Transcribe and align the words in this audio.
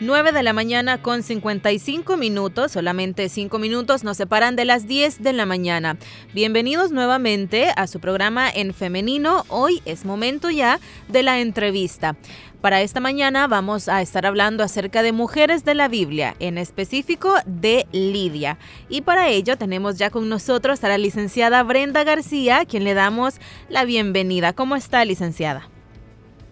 9 0.00 0.30
de 0.30 0.44
la 0.44 0.52
mañana 0.52 1.02
con 1.02 1.24
55 1.24 2.16
minutos, 2.16 2.70
solamente 2.70 3.28
5 3.28 3.58
minutos 3.58 4.04
nos 4.04 4.16
separan 4.16 4.54
de 4.54 4.64
las 4.64 4.86
10 4.86 5.24
de 5.24 5.32
la 5.32 5.44
mañana. 5.44 5.96
Bienvenidos 6.32 6.92
nuevamente 6.92 7.72
a 7.74 7.88
su 7.88 7.98
programa 7.98 8.48
en 8.48 8.74
femenino. 8.74 9.44
Hoy 9.48 9.82
es 9.86 10.04
momento 10.04 10.50
ya 10.50 10.78
de 11.08 11.24
la 11.24 11.40
entrevista. 11.40 12.14
Para 12.60 12.80
esta 12.80 13.00
mañana 13.00 13.48
vamos 13.48 13.88
a 13.88 14.00
estar 14.00 14.24
hablando 14.24 14.62
acerca 14.62 15.02
de 15.02 15.10
mujeres 15.10 15.64
de 15.64 15.74
la 15.74 15.88
Biblia, 15.88 16.36
en 16.38 16.58
específico 16.58 17.34
de 17.44 17.88
Lidia. 17.90 18.56
Y 18.88 19.00
para 19.00 19.28
ello 19.28 19.58
tenemos 19.58 19.98
ya 19.98 20.10
con 20.10 20.28
nosotros 20.28 20.84
a 20.84 20.88
la 20.88 20.98
licenciada 20.98 21.64
Brenda 21.64 22.04
García, 22.04 22.64
quien 22.66 22.84
le 22.84 22.94
damos 22.94 23.40
la 23.68 23.84
bienvenida. 23.84 24.52
¿Cómo 24.52 24.76
está, 24.76 25.04
licenciada? 25.04 25.68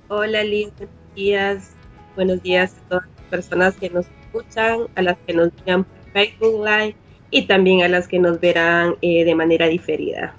Hola, 0.08 0.42
Liz. 0.42 0.72
Buenos 0.76 1.14
días. 1.14 1.70
Buenos 2.16 2.42
días 2.42 2.74
a 2.86 2.88
todas 2.88 3.15
personas 3.26 3.76
que 3.76 3.90
nos 3.90 4.06
escuchan, 4.06 4.80
a 4.94 5.02
las 5.02 5.16
que 5.26 5.34
nos 5.34 5.50
vean 5.64 5.84
por 5.84 6.12
Facebook 6.12 6.64
Live 6.64 6.96
y 7.30 7.42
también 7.46 7.82
a 7.82 7.88
las 7.88 8.08
que 8.08 8.18
nos 8.18 8.40
verán 8.40 8.96
eh, 9.02 9.24
de 9.24 9.34
manera 9.34 9.66
diferida. 9.66 10.34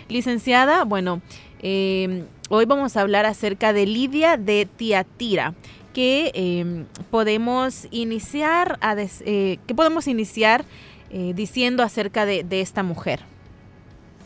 Licenciada, 0.08 0.86
bueno, 0.86 1.22
em, 1.62 2.24
hoy 2.50 2.64
vamos 2.66 2.96
a 2.96 3.02
hablar 3.02 3.26
acerca 3.26 3.74
de 3.74 3.86
Lidia 3.86 4.38
de 4.38 4.66
Tiatira 4.66 5.54
que 5.94 6.32
em, 6.36 6.86
podemos 7.12 7.90
iniciar 7.92 8.80
a 8.80 8.96
eh, 8.98 9.60
que 9.68 9.76
podemos 9.76 10.08
iniciar 10.08 10.64
eh, 11.10 11.34
diciendo 11.36 11.84
acerca 11.84 12.26
de 12.26 12.62
esta 12.62 12.82
mujer. 12.84 13.29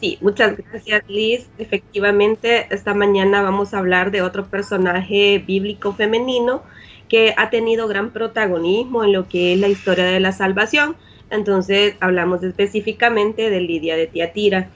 Sí, 0.03 0.17
muchas 0.19 0.57
gracias 0.57 1.01
Liz. 1.07 1.47
Efectivamente, 1.57 2.67
esta 2.71 2.93
mañana 2.93 3.41
vamos 3.41 3.73
a 3.73 3.77
hablar 3.77 4.11
de 4.11 4.21
otro 4.21 4.47
personaje 4.47 5.41
bíblico 5.47 5.93
femenino 5.93 6.61
que 7.07 7.33
ha 7.37 7.49
tenido 7.49 7.87
gran 7.87 8.11
protagonismo 8.11 9.05
en 9.05 9.13
lo 9.13 9.29
que 9.29 9.53
es 9.53 9.59
la 9.61 9.69
historia 9.69 10.03
de 10.03 10.19
la 10.19 10.33
salvación. 10.33 10.97
Entonces 11.29 11.95
hablamos 12.01 12.43
específicamente 12.43 13.49
de 13.49 13.61
Lidia 13.61 13.95
de 13.95 14.07
Tiatira. 14.07 14.71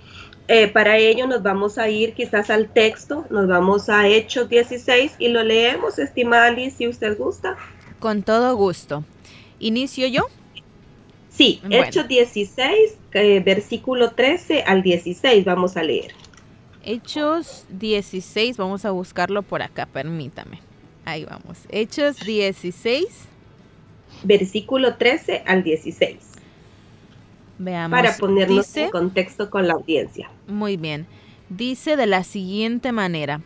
Eh, 0.47 0.69
para 0.69 0.95
ello 0.95 1.27
nos 1.27 1.43
vamos 1.43 1.77
a 1.77 1.89
ir 1.89 2.13
quizás 2.13 2.49
al 2.49 2.69
texto, 2.69 3.25
nos 3.29 3.49
vamos 3.49 3.89
a 3.89 4.07
Hechos 4.07 4.47
16 4.47 5.17
y 5.19 5.27
lo 5.27 5.43
leemos, 5.43 5.99
estimada 5.99 6.51
Liz, 6.51 6.75
si 6.75 6.87
usted 6.87 7.17
gusta. 7.17 7.57
Con 7.99 8.23
todo 8.23 8.55
gusto. 8.55 9.03
¿Inicio 9.59 10.07
yo? 10.07 10.27
Sí, 11.37 11.61
Hechos 11.69 12.07
16, 12.07 12.97
eh, 13.13 13.39
versículo 13.41 14.11
13 14.11 14.63
al 14.63 14.81
16, 14.81 15.45
vamos 15.45 15.77
a 15.77 15.83
leer. 15.83 16.13
Hechos 16.83 17.65
16, 17.69 18.57
vamos 18.57 18.85
a 18.85 18.91
buscarlo 18.91 19.43
por 19.43 19.61
acá, 19.61 19.85
permítame. 19.85 20.59
Ahí 21.05 21.25
vamos. 21.25 21.59
Hechos 21.69 22.17
16. 22.25 23.05
Versículo 24.23 24.95
13 24.95 25.43
al 25.45 25.63
16. 25.63 26.17
Veamos. 27.59 27.95
Para 27.95 28.17
ponernos 28.17 28.75
en 28.75 28.89
contexto 28.89 29.49
con 29.51 29.67
la 29.67 29.73
audiencia. 29.73 30.31
Muy 30.47 30.75
bien. 30.75 31.05
Dice 31.49 31.97
de 31.97 32.07
la 32.07 32.23
siguiente 32.23 32.91
manera. 32.91 33.41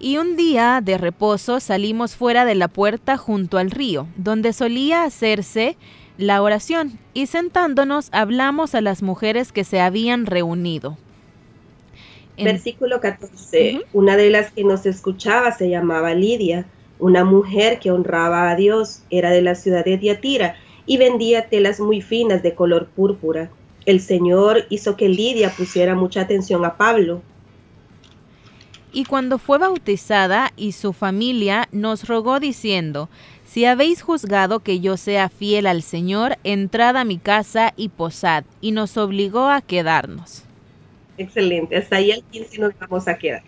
Y 0.00 0.16
un 0.16 0.36
día 0.36 0.80
de 0.82 0.96
reposo 0.96 1.60
salimos 1.60 2.16
fuera 2.16 2.44
de 2.44 2.54
la 2.54 2.68
puerta 2.68 3.16
junto 3.16 3.58
al 3.58 3.70
río, 3.70 4.06
donde 4.16 4.52
solía 4.52 5.04
hacerse 5.04 5.76
la 6.18 6.42
oración 6.42 6.98
y 7.14 7.26
sentándonos 7.26 8.08
hablamos 8.12 8.74
a 8.74 8.80
las 8.80 9.02
mujeres 9.02 9.52
que 9.52 9.64
se 9.64 9.80
habían 9.80 10.26
reunido. 10.26 10.98
Versículo 12.36 13.00
14. 13.00 13.84
Una 13.92 14.16
de 14.16 14.30
las 14.30 14.52
que 14.52 14.64
nos 14.64 14.84
escuchaba 14.84 15.52
se 15.52 15.70
llamaba 15.70 16.14
Lidia, 16.14 16.66
una 16.98 17.24
mujer 17.24 17.78
que 17.78 17.90
honraba 17.90 18.50
a 18.50 18.56
Dios, 18.56 19.02
era 19.10 19.30
de 19.30 19.42
la 19.42 19.54
ciudad 19.54 19.84
de 19.84 19.96
Diatira 19.96 20.56
y 20.86 20.98
vendía 20.98 21.48
telas 21.48 21.80
muy 21.80 22.00
finas 22.00 22.42
de 22.42 22.54
color 22.54 22.88
púrpura. 22.88 23.50
El 23.86 24.00
Señor 24.00 24.66
hizo 24.70 24.96
que 24.96 25.08
Lidia 25.08 25.50
pusiera 25.50 25.94
mucha 25.94 26.20
atención 26.20 26.64
a 26.64 26.76
Pablo. 26.76 27.22
Y 28.92 29.04
cuando 29.04 29.38
fue 29.38 29.58
bautizada 29.58 30.52
y 30.56 30.72
su 30.72 30.92
familia 30.92 31.68
nos 31.72 32.08
rogó 32.08 32.40
diciendo, 32.40 33.08
si 33.48 33.64
habéis 33.64 34.02
juzgado 34.02 34.60
que 34.60 34.80
yo 34.80 34.96
sea 34.96 35.30
fiel 35.30 35.66
al 35.66 35.82
Señor, 35.82 36.36
entrad 36.44 36.96
a 36.96 37.04
mi 37.04 37.18
casa 37.18 37.72
y 37.76 37.88
posad. 37.88 38.44
Y 38.60 38.72
nos 38.72 38.96
obligó 38.98 39.48
a 39.48 39.62
quedarnos. 39.62 40.44
Excelente, 41.16 41.76
hasta 41.76 41.96
ahí 41.96 42.12
al 42.12 42.22
15 42.24 42.60
nos 42.60 42.78
vamos 42.78 43.08
a 43.08 43.16
quedar. 43.16 43.42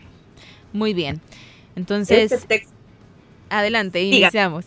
Muy 0.72 0.94
bien. 0.94 1.20
Entonces, 1.76 2.32
este 2.32 2.66
adelante, 3.50 4.02
iniciamos. 4.02 4.64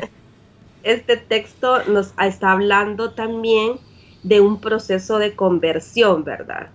este 0.82 1.16
texto 1.16 1.84
nos 1.86 2.12
está 2.22 2.52
hablando 2.52 3.12
también 3.12 3.78
de 4.22 4.40
un 4.40 4.60
proceso 4.60 5.18
de 5.18 5.34
conversión, 5.34 6.24
¿verdad? 6.24 6.68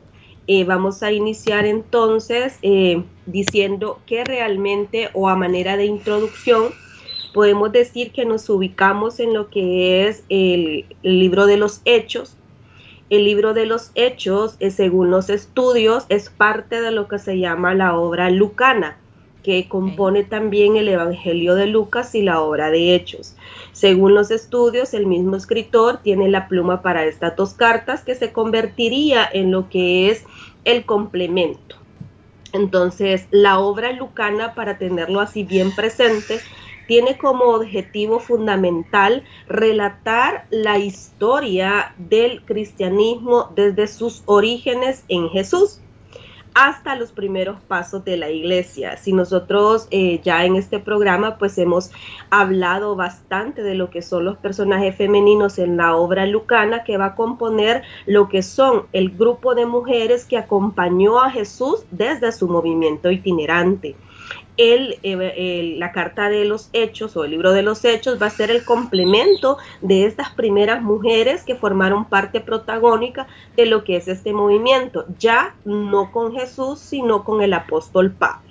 Eh, 0.47 0.63
vamos 0.63 1.03
a 1.03 1.11
iniciar 1.11 1.65
entonces 1.65 2.57
eh, 2.61 3.03
diciendo 3.25 3.99
que 4.05 4.23
realmente 4.23 5.09
o 5.13 5.29
a 5.29 5.35
manera 5.35 5.77
de 5.77 5.85
introducción, 5.85 6.71
podemos 7.35 7.73
decir 7.73 8.13
que 8.13 8.23
nos 8.23 8.49
ubicamos 8.49 9.19
en 9.19 9.33
lo 9.33 9.49
que 9.49 10.07
es 10.07 10.23
el, 10.29 10.85
libro 11.03 11.47
de 11.47 11.57
los 11.57 11.81
hechos. 11.83 12.37
El 13.09 13.25
libro 13.25 13.53
de 13.53 13.65
los 13.65 13.91
hechos, 13.93 14.55
eh, 14.61 14.71
según 14.71 15.11
los 15.11 15.29
estudios, 15.29 16.05
es 16.07 16.29
parte 16.29 16.79
de 16.79 16.91
lo 16.91 17.09
que 17.09 17.19
se 17.19 17.37
llama 17.37 17.73
la 17.73 17.97
obra 17.97 18.29
lucana, 18.29 18.95
que 19.43 19.67
compone 19.67 20.23
también 20.23 20.77
el 20.77 20.87
Evangelio 20.87 21.55
de 21.55 21.67
Lucas 21.67 22.15
y 22.15 22.21
la 22.21 22.39
obra 22.39 22.71
de 22.71 22.95
hechos. 22.95 23.35
Según 23.73 24.13
los 24.13 24.31
estudios, 24.31 24.93
el 24.93 25.05
mismo 25.05 25.35
escritor 25.35 25.97
tiene 26.01 26.29
la 26.29 26.47
pluma 26.47 26.81
para 26.81 27.03
estas 27.03 27.35
dos 27.35 27.53
cartas 27.53 28.05
que 28.05 28.15
se 28.15 28.31
convertiría 28.31 29.29
en 29.29 29.51
lo 29.51 29.67
que 29.67 30.09
es 30.09 30.23
el 30.63 30.85
complemento. 30.85 31.75
Entonces, 32.53 33.27
la 33.31 33.59
obra 33.59 33.91
lucana, 33.91 34.53
para 34.53 34.77
tenerlo 34.77 35.19
así 35.19 35.43
bien 35.43 35.75
presente, 35.75 36.39
tiene 36.87 37.17
como 37.17 37.45
objetivo 37.45 38.19
fundamental 38.19 39.23
relatar 39.47 40.45
la 40.49 40.77
historia 40.77 41.93
del 41.97 42.43
cristianismo 42.43 43.51
desde 43.55 43.87
sus 43.87 44.23
orígenes 44.25 45.03
en 45.07 45.29
Jesús 45.29 45.79
hasta 46.55 46.95
los 46.95 47.11
primeros 47.11 47.59
pasos 47.59 48.05
de 48.05 48.15
la 48.15 48.29
iglesia. 48.29 48.95
Si 48.95 49.11
nosotros 49.11 49.89
eh, 49.91 50.21
ya 50.23 50.45
en 50.45 50.55
este 50.55 50.79
programa 50.79 51.37
pues 51.37 51.57
hemos 51.57 51.91
hablado 52.29 52.95
bastante 52.95 53.61
de 53.61 53.75
lo 53.75 53.89
que 53.89 54.01
son 54.01 54.23
los 54.23 54.37
personajes 54.37 54.95
femeninos 54.95 55.59
en 55.59 55.75
la 55.75 55.97
obra 55.97 56.25
lucana 56.25 56.85
que 56.85 56.97
va 56.97 57.07
a 57.07 57.15
componer 57.15 57.83
lo 58.05 58.29
que 58.29 58.41
son 58.41 58.85
el 58.93 59.09
grupo 59.09 59.53
de 59.53 59.65
mujeres 59.65 60.23
que 60.23 60.37
acompañó 60.37 61.21
a 61.21 61.29
Jesús 61.29 61.83
desde 61.91 62.31
su 62.31 62.47
movimiento 62.47 63.11
itinerante. 63.11 63.97
Eh, 64.57 65.75
la 65.77 65.91
carta 65.91 66.29
de 66.29 66.45
los 66.45 66.69
hechos 66.71 67.17
o 67.17 67.25
el 67.25 67.31
libro 67.31 67.51
de 67.51 67.61
los 67.61 67.83
hechos 67.83 68.21
va 68.21 68.27
a 68.27 68.29
ser 68.29 68.51
el 68.51 68.63
complemento 68.63 69.57
de 69.81 70.05
estas 70.05 70.29
primeras 70.29 70.81
mujeres 70.81 71.43
que 71.43 71.55
formaron 71.55 72.05
parte 72.05 72.39
protagónica 72.39 73.27
de 73.57 73.65
lo 73.65 73.83
que 73.83 73.97
es 73.97 74.07
este 74.07 74.31
movimiento, 74.31 75.05
ya 75.19 75.55
no 75.65 76.11
con 76.13 76.33
Jesús, 76.33 76.79
sino 76.79 77.25
con 77.25 77.41
el 77.41 77.53
apóstol 77.53 78.11
Pablo. 78.11 78.45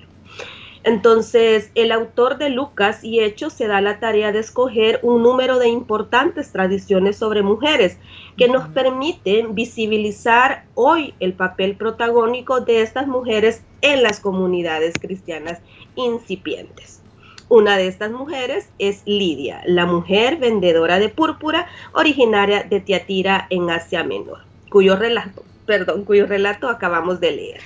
Entonces, 0.85 1.71
el 1.75 1.93
autor 1.93 2.37
de 2.37 2.51
Lucas 2.51 3.03
y 3.03 3.21
Hechos 3.21 3.55
se 3.55 3.67
da 3.67 3.81
la 3.81 4.01
tarea 4.01 4.33
de 4.33 4.41
escoger 4.41 5.01
un 5.03 5.23
número 5.23 5.59
de 5.59 5.69
importantes 5.69 6.53
tradiciones 6.53 7.17
sobre 7.17 7.43
mujeres 7.43 7.97
que 8.37 8.49
nos 8.49 8.69
permiten 8.69 9.55
visibilizar 9.55 10.67
hoy 10.75 11.15
el 11.21 11.33
papel 11.33 11.77
protagónico 11.77 12.61
de 12.61 12.83
estas 12.83 13.07
mujeres 13.07 13.65
en 13.81 14.03
las 14.03 14.21
comunidades 14.21 14.93
cristianas 15.01 15.63
incipientes. 15.97 17.01
Una 17.49 17.77
de 17.77 17.89
estas 17.89 18.11
mujeres 18.11 18.71
es 18.79 19.03
Lidia, 19.05 19.63
la 19.67 19.87
mujer 19.87 20.39
vendedora 20.39 20.99
de 20.99 21.09
púrpura 21.09 21.69
originaria 21.93 22.63
de 22.63 22.81
Tiatira 22.81 23.47
en 23.51 23.71
Asia 23.71 24.03
Menor, 24.03 24.39
cuyo 24.71 24.97
relato, 24.97 25.45
perdón, 25.67 26.05
cuyo 26.05 26.27
relato 26.27 26.69
acabamos 26.69 27.21
de 27.21 27.33
leer. 27.33 27.61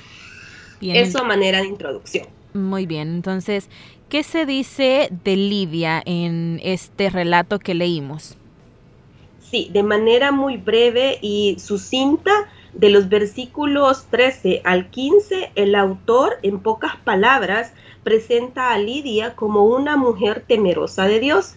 Eso 0.81 1.21
a 1.21 1.25
manera 1.25 1.61
de 1.61 1.67
introducción. 1.67 2.27
Muy 2.55 2.87
bien, 2.87 3.09
entonces, 3.09 3.69
¿Qué 4.09 4.23
se 4.23 4.47
dice 4.47 5.11
de 5.23 5.37
Lidia 5.37 6.03
en 6.07 6.61
este 6.65 7.11
relato 7.11 7.59
que 7.59 7.75
leímos? 7.75 8.39
Sí, 9.51 9.69
de 9.71 9.83
manera 9.83 10.33
muy 10.33 10.57
breve 10.57 11.19
y 11.21 11.57
sucinta, 11.59 12.33
de 12.73 12.91
los 12.91 13.09
versículos 13.09 14.07
13 14.11 14.63
al 14.65 14.91
15, 14.91 15.53
el 15.55 15.75
autor, 15.75 16.39
en 16.43 16.61
pocas 16.61 16.97
palabras, 16.97 17.73
presenta 18.03 18.73
a 18.73 18.79
Lidia 18.79 19.35
como 19.35 19.65
una 19.65 19.97
mujer 19.97 20.45
temerosa 20.47 21.07
de 21.07 21.21
Dios. 21.21 21.55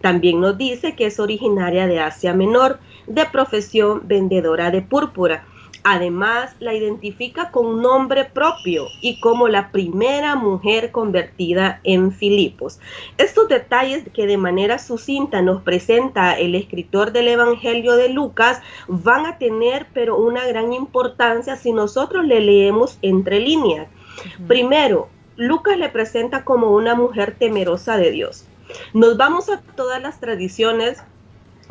También 0.00 0.40
nos 0.40 0.58
dice 0.58 0.94
que 0.94 1.06
es 1.06 1.18
originaria 1.20 1.86
de 1.86 2.00
Asia 2.00 2.34
Menor, 2.34 2.78
de 3.06 3.24
profesión 3.26 4.02
vendedora 4.04 4.70
de 4.70 4.82
púrpura 4.82 5.44
Además, 5.86 6.56
la 6.60 6.72
identifica 6.72 7.50
con 7.50 7.82
nombre 7.82 8.24
propio 8.24 8.86
y 9.02 9.20
como 9.20 9.48
la 9.48 9.70
primera 9.70 10.34
mujer 10.34 10.90
convertida 10.90 11.80
en 11.84 12.10
Filipos. 12.10 12.80
Estos 13.18 13.48
detalles 13.48 14.02
que 14.14 14.26
de 14.26 14.38
manera 14.38 14.78
sucinta 14.78 15.42
nos 15.42 15.60
presenta 15.62 16.38
el 16.38 16.54
escritor 16.54 17.12
del 17.12 17.28
Evangelio 17.28 17.96
de 17.96 18.08
Lucas 18.08 18.62
van 18.88 19.26
a 19.26 19.36
tener 19.36 19.86
pero 19.92 20.16
una 20.16 20.46
gran 20.46 20.72
importancia 20.72 21.56
si 21.56 21.74
nosotros 21.74 22.24
le 22.24 22.40
leemos 22.40 22.98
entre 23.02 23.38
líneas. 23.40 23.86
Primero, 24.48 25.10
Lucas 25.36 25.76
le 25.76 25.90
presenta 25.90 26.44
como 26.44 26.70
una 26.70 26.94
mujer 26.94 27.36
temerosa 27.38 27.98
de 27.98 28.10
Dios. 28.10 28.46
Nos 28.94 29.18
vamos 29.18 29.50
a 29.50 29.60
todas 29.60 30.00
las 30.00 30.18
tradiciones 30.18 31.02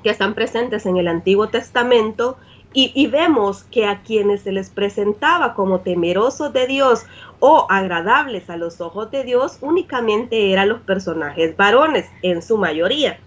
que 0.03 0.11
están 0.11 0.35
presentes 0.35 0.85
en 0.85 0.97
el 0.97 1.07
Antiguo 1.07 1.47
Testamento 1.47 2.37
y, 2.73 3.07
vemos 3.07 3.63
que 3.65 3.85
a 3.85 4.01
quienes 4.01 4.41
se 4.41 4.51
les 4.51 4.69
presentaba 4.69 5.53
como 5.53 5.81
temerosos 5.81 6.51
de 6.53 6.65
Dios 6.65 7.05
o 7.39 7.67
agradables 7.69 8.49
a 8.49 8.57
los 8.57 8.81
ojos 8.81 9.11
de 9.11 9.23
Dios 9.23 9.59
únicamente 9.61 10.51
eran 10.51 10.69
los 10.69 10.81
personajes 10.81 11.55
varones 11.55 12.09
en 12.23 12.41
su 12.41 12.57
mayoría. 12.57 13.19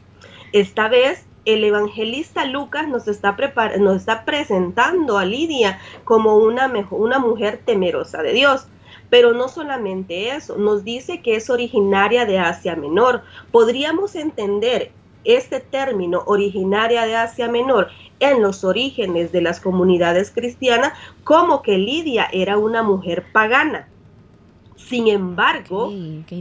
Esta 0.53 0.89
vez 0.89 1.27
el 1.45 1.63
evangelista 1.63 2.45
Lucas 2.45 2.89
nos 2.89 3.07
está, 3.07 3.37
nos 3.79 3.97
está 3.97 4.25
presentando 4.25 5.17
a 5.17 5.25
Lidia 5.25 5.79
como 6.05 6.37
una, 6.39 6.71
una 6.91 7.19
mujer 7.21 7.61
temerosa 7.65 8.23
de 8.23 8.33
Dios. 8.33 8.67
Pero 9.09 9.33
no 9.33 9.49
solamente 9.49 10.31
eso, 10.31 10.57
nos 10.57 10.83
dice 10.83 11.23
que 11.23 11.37
es 11.37 11.49
originaria 11.49 12.27
de 12.27 12.41
Asia 12.41 12.75
Menor. 12.75 13.23
Podríamos 13.53 14.17
entender 14.17 14.91
este 15.27 15.61
término 15.61 16.23
originaria 16.27 17.05
de 17.07 17.17
Asia 17.17 17.49
Menor 17.49 17.89
en 18.21 18.43
los 18.43 18.65
orígenes 18.65 19.33
de 19.33 19.43
las 19.43 19.61
comunidades 19.61 20.31
cristianas 20.31 20.93
como 21.25 21.63
que 21.63 21.79
Lidia 21.79 22.29
era 22.33 22.57
una 22.57 22.83
mujer 22.83 23.25
pagana. 23.33 23.89
Sin 24.77 25.09
embargo, 25.09 25.93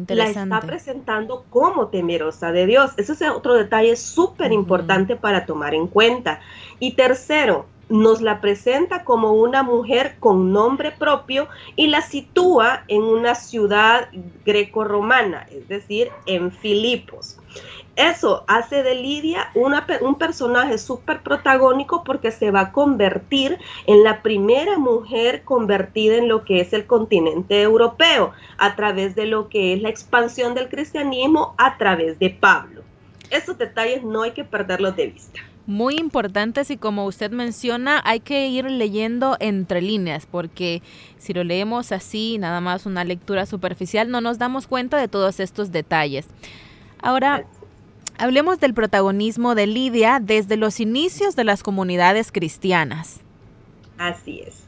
la 0.08 0.28
está 0.28 0.62
presentando 0.62 1.46
como 1.50 1.88
temerosa 1.88 2.52
de 2.52 2.68
Dios. 2.68 2.92
Ese 2.98 3.14
es 3.14 3.22
otro 3.24 3.56
detalle 3.56 3.96
súper 3.96 4.52
importante 4.52 5.16
para 5.16 5.48
tomar 5.48 5.74
en 5.74 5.88
cuenta. 5.88 6.42
Y 6.80 6.92
tercero, 6.92 7.66
nos 7.90 8.22
la 8.22 8.42
presenta 8.42 9.04
como 9.04 9.34
una 9.34 9.64
mujer 9.64 10.18
con 10.20 10.52
nombre 10.52 10.92
propio 10.92 11.48
y 11.76 11.88
la 11.88 12.02
sitúa 12.02 12.84
en 12.88 13.04
una 13.04 13.36
ciudad 13.36 14.10
greco-romana, 14.46 15.48
es 15.52 15.68
decir, 15.68 16.10
en 16.26 16.52
Filipos. 16.52 17.40
Eso 17.96 18.44
hace 18.48 18.84
de 18.84 18.96
Lidia 18.96 19.52
un 19.54 20.16
personaje 20.16 20.78
súper 20.78 21.22
protagónico 21.22 22.04
porque 22.04 22.32
se 22.32 22.52
va 22.52 22.60
a 22.62 22.72
convertir 22.74 23.58
en 23.88 24.04
la 24.04 24.22
primera 24.22 24.78
mujer 24.78 25.44
convertida 25.44 26.18
en 26.18 26.28
lo 26.28 26.44
que 26.44 26.60
es 26.60 26.74
el 26.74 26.86
continente 26.86 27.62
europeo 27.62 28.34
a 28.58 28.76
través 28.76 29.16
de 29.16 29.28
lo 29.28 29.48
que 29.48 29.74
es 29.74 29.82
la 29.82 29.90
expansión 29.90 30.56
del 30.56 30.68
cristianismo 30.68 31.56
a 31.58 31.78
través 31.78 32.20
de 32.20 32.32
Pablo. 32.32 32.82
Esos 33.30 33.58
detalles 33.58 34.04
no 34.04 34.24
hay 34.24 34.32
que 34.32 34.44
perderlos 34.44 34.96
de 34.98 35.08
vista. 35.08 35.40
Muy 35.66 35.96
importantes 35.96 36.70
y 36.70 36.78
como 36.78 37.06
usted 37.06 37.32
menciona, 37.32 38.02
hay 38.06 38.20
que 38.20 38.50
ir 38.50 38.70
leyendo 38.70 39.36
entre 39.40 39.82
líneas 39.82 40.28
porque 40.30 40.84
si 41.18 41.34
lo 41.34 41.44
leemos 41.44 41.92
así, 41.92 42.38
nada 42.38 42.62
más 42.62 42.86
una 42.86 43.04
lectura 43.04 43.46
superficial, 43.46 44.12
no 44.12 44.22
nos 44.22 44.38
damos 44.38 44.68
cuenta 44.68 44.98
de 44.98 45.08
todos 45.08 45.40
estos 45.40 45.72
detalles. 45.72 46.28
Ahora, 47.02 47.46
Hablemos 48.18 48.60
del 48.60 48.74
protagonismo 48.74 49.56
de 49.56 49.68
Lidia 49.68 50.20
desde 50.22 50.56
los 50.56 50.80
inicios 50.80 51.36
de 51.36 51.44
las 51.44 51.64
comunidades 51.64 52.32
cristianas. 52.32 53.20
Así 53.98 54.40
es. 54.40 54.64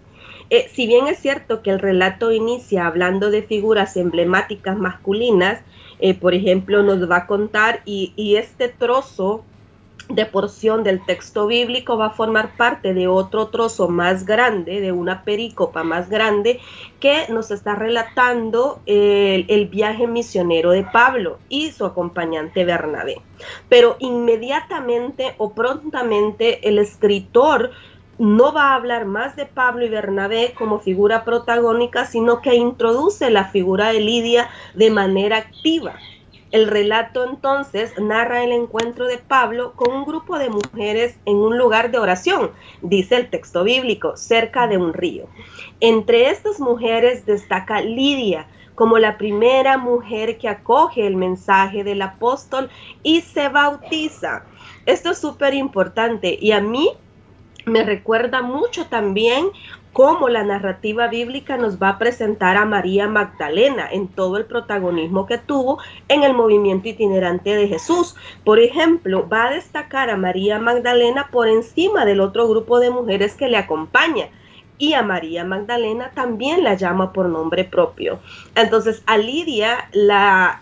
Eh, 0.49 0.69
si 0.73 0.85
bien 0.85 1.07
es 1.07 1.19
cierto 1.19 1.61
que 1.61 1.71
el 1.71 1.79
relato 1.79 2.31
inicia 2.31 2.87
hablando 2.87 3.31
de 3.31 3.43
figuras 3.43 3.95
emblemáticas 3.97 4.77
masculinas, 4.77 5.61
eh, 5.99 6.13
por 6.13 6.33
ejemplo, 6.33 6.83
nos 6.83 7.09
va 7.09 7.17
a 7.17 7.27
contar 7.27 7.81
y, 7.85 8.13
y 8.15 8.35
este 8.35 8.67
trozo 8.69 9.43
de 10.09 10.25
porción 10.25 10.83
del 10.83 11.05
texto 11.05 11.47
bíblico 11.47 11.97
va 11.97 12.07
a 12.07 12.11
formar 12.11 12.55
parte 12.55 12.93
de 12.93 13.07
otro 13.07 13.47
trozo 13.47 13.89
más 13.89 14.25
grande, 14.25 14.79
de 14.79 14.91
una 14.91 15.23
perícopa 15.23 15.83
más 15.83 16.09
grande, 16.09 16.59
que 16.99 17.25
nos 17.29 17.51
está 17.51 17.75
relatando 17.75 18.79
el, 18.85 19.45
el, 19.49 19.67
viaje 19.67 20.07
misionero 20.07 20.71
de 20.71 20.83
Pablo 20.83 21.39
y 21.49 21.71
su 21.71 21.85
acompañante 21.85 22.63
Bernabé. 22.63 23.21
Pero 23.69 23.97
inmediatamente 23.99 25.35
o 25.37 25.53
prontamente 25.53 26.67
el 26.67 26.79
escritor 26.79 27.71
no 28.17 28.51
va 28.53 28.71
a 28.71 28.75
hablar 28.75 29.05
más 29.05 29.35
de 29.35 29.45
Pablo 29.45 29.85
y 29.85 29.89
Bernabé 29.89 30.53
como 30.57 30.79
figura 30.79 31.23
protagónica, 31.23 32.05
sino 32.05 32.41
que 32.41 32.55
introduce 32.55 33.29
la 33.29 33.45
figura 33.45 33.91
de 33.91 33.99
Lidia 33.99 34.49
de 34.73 34.89
manera 34.89 35.37
activa. 35.37 35.95
El 36.51 36.67
relato 36.67 37.25
entonces 37.25 37.91
narra 37.99 38.43
el 38.43 38.51
encuentro 38.53 39.05
de 39.05 39.17
Pablo 39.17 39.73
con 39.75 39.93
un 39.93 40.05
grupo 40.05 40.39
de 40.39 40.49
mujeres 40.49 41.17
en 41.25 41.35
un 41.37 41.57
lugar 41.57 41.91
de 41.91 41.99
oración, 41.99 42.51
dice 42.81 43.17
el 43.17 43.29
texto 43.29 43.65
bíblico, 43.65 44.15
cerca 44.15 44.67
de 44.67 44.77
un 44.77 44.93
río. 44.93 45.27
Entre 45.81 46.29
estas 46.29 46.59
mujeres 46.59 47.25
destaca 47.25 47.81
Lidia 47.81 48.47
como 48.75 48.99
la 48.99 49.17
primera 49.17 49.77
mujer 49.77 50.37
que 50.37 50.47
acoge 50.47 51.05
el 51.05 51.15
mensaje 51.15 51.83
del 51.83 52.01
apóstol 52.01 52.69
y 53.01 53.21
se 53.21 53.49
bautiza. 53.49 54.45
Esto 54.85 55.09
es 55.09 55.17
súper 55.17 55.53
importante 55.53 56.37
y 56.39 56.51
a 56.51 56.61
mí 56.61 56.91
me 57.65 57.83
recuerda 57.83 58.41
mucho 58.41 58.85
también 58.85 59.47
cómo 59.97 60.29
la 60.29 60.43
narrativa 60.43 61.07
bíblica 61.07 61.57
nos 61.57 61.81
va 61.81 61.89
a 61.89 61.97
presentar 61.97 62.55
a 62.55 62.65
María 62.65 63.07
Magdalena 63.07 63.89
en 63.91 64.07
todo 64.07 64.37
el 64.37 64.45
protagonismo 64.45 65.25
que 65.25 65.39
tuvo 65.39 65.79
en 66.07 66.21
el 66.21 66.35
movimiento 66.35 66.87
itinerante 66.87 67.55
de 67.55 67.67
Jesús. 67.67 68.15
Por 68.43 68.59
ejemplo, 68.59 69.27
va 69.27 69.45
a 69.45 69.53
destacar 69.53 70.11
a 70.11 70.15
María 70.15 70.59
Magdalena 70.59 71.29
por 71.31 71.47
encima 71.47 72.05
del 72.05 72.21
otro 72.21 72.47
grupo 72.47 72.79
de 72.79 72.91
mujeres 72.91 73.33
que 73.33 73.47
le 73.47 73.57
acompaña 73.57 74.29
y 74.77 74.93
a 74.93 75.01
María 75.01 75.43
Magdalena 75.43 76.11
también 76.13 76.63
la 76.63 76.75
llama 76.75 77.11
por 77.11 77.27
nombre 77.27 77.63
propio. 77.63 78.19
Entonces 78.53 79.01
a 79.07 79.17
Lidia 79.17 79.89
la, 79.93 80.61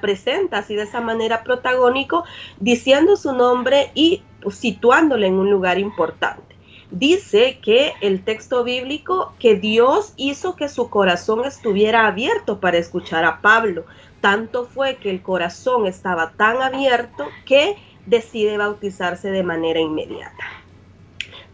presenta 0.00 0.56
así 0.60 0.76
de 0.76 0.84
esa 0.84 1.02
manera 1.02 1.44
protagónico, 1.44 2.24
diciendo 2.58 3.16
su 3.16 3.34
nombre 3.34 3.90
y 3.94 4.22
situándola 4.50 5.26
en 5.26 5.34
un 5.34 5.50
lugar 5.50 5.78
importante 5.78 6.51
dice 6.92 7.58
que 7.62 7.94
el 8.02 8.22
texto 8.22 8.64
bíblico, 8.64 9.34
que 9.38 9.56
Dios 9.56 10.12
hizo 10.16 10.56
que 10.56 10.68
su 10.68 10.90
corazón 10.90 11.44
estuviera 11.44 12.06
abierto 12.06 12.60
para 12.60 12.78
escuchar 12.78 13.24
a 13.24 13.40
Pablo. 13.40 13.86
Tanto 14.20 14.66
fue 14.66 14.98
que 14.98 15.10
el 15.10 15.22
corazón 15.22 15.86
estaba 15.86 16.32
tan 16.36 16.62
abierto 16.62 17.26
que 17.46 17.76
decide 18.06 18.58
bautizarse 18.58 19.30
de 19.30 19.42
manera 19.42 19.80
inmediata. 19.80 20.44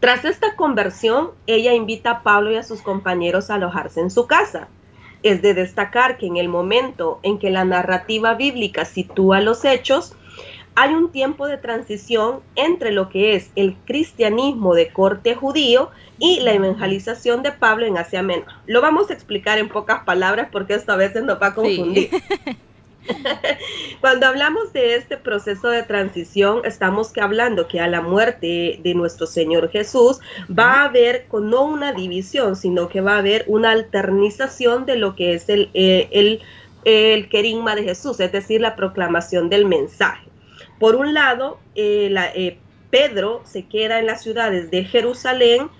Tras 0.00 0.24
esta 0.24 0.54
conversión, 0.56 1.30
ella 1.46 1.72
invita 1.72 2.10
a 2.10 2.22
Pablo 2.22 2.52
y 2.52 2.56
a 2.56 2.62
sus 2.62 2.82
compañeros 2.82 3.50
a 3.50 3.54
alojarse 3.54 4.00
en 4.00 4.10
su 4.10 4.26
casa. 4.26 4.68
Es 5.22 5.40
de 5.42 5.54
destacar 5.54 6.18
que 6.18 6.26
en 6.26 6.36
el 6.36 6.48
momento 6.48 7.20
en 7.22 7.38
que 7.38 7.50
la 7.50 7.64
narrativa 7.64 8.34
bíblica 8.34 8.84
sitúa 8.84 9.40
los 9.40 9.64
hechos, 9.64 10.14
hay 10.80 10.94
un 10.94 11.10
tiempo 11.10 11.48
de 11.48 11.56
transición 11.56 12.38
entre 12.54 12.92
lo 12.92 13.08
que 13.08 13.34
es 13.34 13.50
el 13.56 13.74
cristianismo 13.84 14.76
de 14.76 14.92
corte 14.92 15.34
judío 15.34 15.90
y 16.20 16.38
la 16.38 16.52
evangelización 16.52 17.42
de 17.42 17.50
Pablo 17.50 17.84
en 17.84 17.98
Asia 17.98 18.22
Menor. 18.22 18.46
Lo 18.66 18.80
vamos 18.80 19.10
a 19.10 19.12
explicar 19.12 19.58
en 19.58 19.68
pocas 19.68 20.04
palabras 20.04 20.50
porque 20.52 20.74
esto 20.74 20.92
a 20.92 20.96
veces 20.96 21.24
nos 21.24 21.42
va 21.42 21.48
a 21.48 21.54
confundir. 21.56 22.10
Cuando 24.00 24.26
hablamos 24.26 24.72
de 24.72 24.94
este 24.94 25.16
proceso 25.16 25.68
de 25.68 25.82
transición, 25.82 26.60
estamos 26.64 27.10
que 27.12 27.22
hablando 27.22 27.66
que 27.66 27.80
a 27.80 27.88
la 27.88 28.00
muerte 28.00 28.78
de 28.80 28.94
nuestro 28.94 29.26
Señor 29.26 29.70
Jesús 29.70 30.20
va 30.56 30.74
a 30.74 30.84
haber 30.84 31.26
no 31.32 31.64
una 31.64 31.92
división, 31.92 32.54
sino 32.54 32.88
que 32.88 33.00
va 33.00 33.16
a 33.16 33.18
haber 33.18 33.44
una 33.48 33.72
alternización 33.72 34.86
de 34.86 34.96
lo 34.96 35.16
que 35.16 35.34
es 35.34 35.48
el, 35.48 35.70
eh, 35.74 36.08
el, 36.12 36.40
el 36.84 37.28
querigma 37.28 37.74
de 37.74 37.82
Jesús, 37.82 38.20
es 38.20 38.30
decir, 38.30 38.60
la 38.60 38.76
proclamación 38.76 39.48
del 39.48 39.64
mensaje. 39.64 40.28
Por 40.78 40.96
un 40.96 41.14
lado, 41.14 41.58
eh, 41.74 42.14
eh, 42.34 42.58
Pedro 42.90 43.42
se 43.44 43.66
queda 43.66 43.98
en 43.98 44.06
las 44.06 44.22
ciudades 44.22 44.70
de 44.70 44.84
Jerusalén 44.84 45.70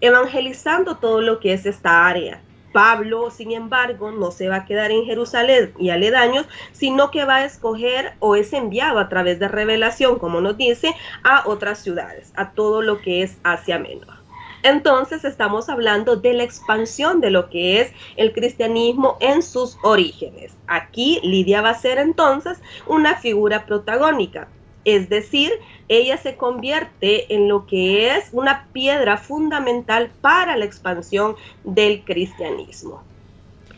evangelizando 0.00 0.96
todo 0.96 1.20
lo 1.20 1.40
que 1.40 1.52
es 1.52 1.66
esta 1.66 2.06
área. 2.06 2.42
Pablo, 2.72 3.30
sin 3.30 3.52
embargo, 3.52 4.10
no 4.10 4.30
se 4.30 4.48
va 4.48 4.56
a 4.56 4.64
quedar 4.66 4.90
en 4.90 5.04
Jerusalén 5.04 5.72
y 5.78 5.90
aledaños, 5.90 6.46
sino 6.72 7.10
que 7.10 7.24
va 7.24 7.36
a 7.36 7.44
escoger 7.44 8.12
o 8.20 8.36
es 8.36 8.52
enviado 8.52 8.98
a 8.98 9.08
través 9.08 9.38
de 9.38 9.48
revelación, 9.48 10.18
como 10.18 10.40
nos 10.40 10.56
dice, 10.56 10.94
a 11.24 11.48
otras 11.48 11.78
ciudades, 11.78 12.32
a 12.36 12.52
todo 12.52 12.82
lo 12.82 13.00
que 13.00 13.22
es 13.22 13.38
Asia 13.42 13.78
Menor. 13.78 14.17
Entonces 14.62 15.24
estamos 15.24 15.68
hablando 15.68 16.16
de 16.16 16.32
la 16.32 16.42
expansión 16.42 17.20
de 17.20 17.30
lo 17.30 17.48
que 17.48 17.80
es 17.80 17.92
el 18.16 18.32
cristianismo 18.32 19.16
en 19.20 19.42
sus 19.42 19.78
orígenes. 19.82 20.52
Aquí 20.66 21.20
Lidia 21.22 21.60
va 21.60 21.70
a 21.70 21.78
ser 21.78 21.98
entonces 21.98 22.58
una 22.86 23.16
figura 23.16 23.66
protagónica, 23.66 24.48
es 24.84 25.08
decir, 25.08 25.52
ella 25.88 26.16
se 26.16 26.36
convierte 26.36 27.34
en 27.34 27.48
lo 27.48 27.66
que 27.66 28.16
es 28.16 28.28
una 28.32 28.68
piedra 28.72 29.16
fundamental 29.16 30.10
para 30.20 30.56
la 30.56 30.64
expansión 30.64 31.36
del 31.64 32.04
cristianismo. 32.04 33.02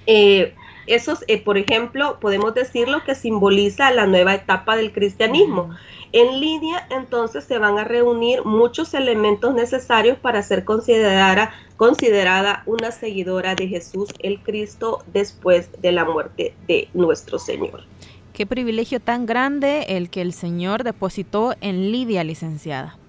Eh, 0.06 0.54
eso, 0.86 1.18
eh, 1.26 1.42
por 1.42 1.58
ejemplo, 1.58 2.18
podemos 2.20 2.54
decir 2.54 2.88
lo 2.88 3.04
que 3.04 3.14
simboliza 3.14 3.90
la 3.90 4.06
nueva 4.06 4.34
etapa 4.34 4.76
del 4.76 4.92
cristianismo. 4.92 5.70
En 6.12 6.40
Lidia 6.40 6.86
entonces 6.90 7.44
se 7.44 7.58
van 7.58 7.78
a 7.78 7.84
reunir 7.84 8.44
muchos 8.44 8.94
elementos 8.94 9.54
necesarios 9.54 10.18
para 10.18 10.42
ser 10.42 10.64
considerada, 10.64 11.52
considerada 11.76 12.64
una 12.66 12.90
seguidora 12.90 13.54
de 13.54 13.68
Jesús 13.68 14.08
el 14.18 14.40
Cristo 14.40 15.04
después 15.12 15.70
de 15.80 15.92
la 15.92 16.04
muerte 16.04 16.54
de 16.66 16.88
nuestro 16.94 17.38
Señor. 17.38 17.84
Qué 18.32 18.46
privilegio 18.46 19.00
tan 19.00 19.26
grande 19.26 19.86
el 19.88 20.10
que 20.10 20.22
el 20.22 20.32
Señor 20.32 20.82
depositó 20.82 21.54
en 21.60 21.92
Lidia, 21.92 22.24
licenciada. 22.24 22.99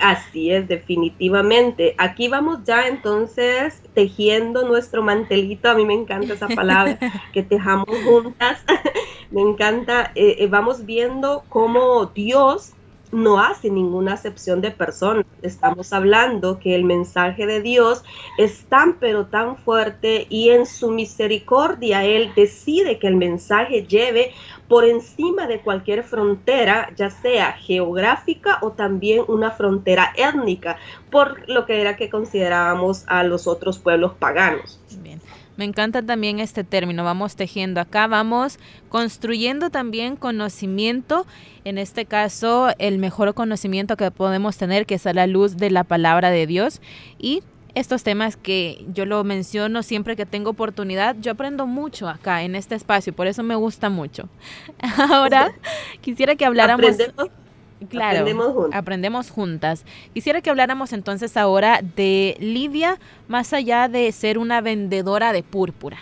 Así 0.00 0.50
es, 0.50 0.68
definitivamente. 0.68 1.94
Aquí 1.98 2.28
vamos 2.28 2.60
ya 2.64 2.86
entonces 2.86 3.82
tejiendo 3.94 4.66
nuestro 4.66 5.02
mantelito. 5.02 5.70
A 5.70 5.74
mí 5.74 5.84
me 5.84 5.94
encanta 5.94 6.34
esa 6.34 6.48
palabra, 6.48 6.98
que 7.32 7.42
tejamos 7.42 7.88
juntas. 8.04 8.62
me 9.30 9.42
encanta. 9.42 10.12
Eh, 10.14 10.36
eh, 10.38 10.46
vamos 10.46 10.84
viendo 10.84 11.44
cómo 11.48 12.06
Dios 12.06 12.72
no 13.12 13.40
hace 13.40 13.70
ninguna 13.70 14.14
acepción 14.14 14.60
de 14.60 14.70
persona. 14.70 15.24
Estamos 15.42 15.92
hablando 15.92 16.58
que 16.58 16.74
el 16.74 16.84
mensaje 16.84 17.46
de 17.46 17.60
Dios 17.60 18.04
es 18.36 18.64
tan 18.66 18.98
pero 18.98 19.26
tan 19.26 19.56
fuerte 19.56 20.26
y 20.28 20.50
en 20.50 20.66
su 20.66 20.90
misericordia 20.90 22.04
Él 22.04 22.32
decide 22.34 22.98
que 22.98 23.06
el 23.06 23.16
mensaje 23.16 23.86
lleve 23.86 24.32
por 24.68 24.84
encima 24.84 25.46
de 25.46 25.60
cualquier 25.60 26.02
frontera, 26.02 26.90
ya 26.96 27.10
sea 27.10 27.52
geográfica 27.52 28.58
o 28.62 28.72
también 28.72 29.22
una 29.28 29.50
frontera 29.50 30.12
étnica, 30.16 30.76
por 31.10 31.48
lo 31.48 31.66
que 31.66 31.80
era 31.80 31.96
que 31.96 32.10
considerábamos 32.10 33.04
a 33.06 33.22
los 33.22 33.46
otros 33.46 33.78
pueblos 33.78 34.12
paganos. 34.18 34.80
Me 35.56 35.64
encanta 35.64 36.02
también 36.02 36.38
este 36.38 36.64
término, 36.64 37.02
vamos 37.02 37.34
tejiendo 37.34 37.80
acá, 37.80 38.06
vamos 38.06 38.58
construyendo 38.90 39.70
también 39.70 40.16
conocimiento, 40.16 41.26
en 41.64 41.78
este 41.78 42.04
caso 42.04 42.68
el 42.78 42.98
mejor 42.98 43.32
conocimiento 43.32 43.96
que 43.96 44.10
podemos 44.10 44.58
tener, 44.58 44.84
que 44.84 44.96
es 44.96 45.06
a 45.06 45.14
la 45.14 45.26
luz 45.26 45.56
de 45.56 45.70
la 45.70 45.84
palabra 45.84 46.30
de 46.30 46.46
Dios 46.46 46.82
y 47.18 47.42
estos 47.76 48.02
temas 48.02 48.38
que 48.38 48.84
yo 48.94 49.04
lo 49.04 49.22
menciono 49.22 49.82
siempre 49.82 50.16
que 50.16 50.24
tengo 50.24 50.50
oportunidad, 50.50 51.14
yo 51.20 51.32
aprendo 51.32 51.66
mucho 51.66 52.08
acá 52.08 52.42
en 52.42 52.56
este 52.56 52.74
espacio, 52.74 53.12
por 53.12 53.26
eso 53.26 53.42
me 53.42 53.54
gusta 53.54 53.90
mucho. 53.90 54.30
Ahora 55.10 55.52
quisiera 56.00 56.34
que 56.34 56.44
habláramos... 56.44 56.96
Claro, 57.90 58.24
aprendemos 58.72 59.30
juntas. 59.30 59.84
Quisiera 60.14 60.40
que 60.40 60.48
habláramos 60.48 60.94
entonces 60.94 61.36
ahora 61.36 61.82
de 61.82 62.34
Lidia, 62.40 62.98
más 63.28 63.52
allá 63.52 63.88
de 63.88 64.10
ser 64.12 64.38
una 64.38 64.62
vendedora 64.62 65.34
de 65.34 65.42
púrpura. 65.42 65.98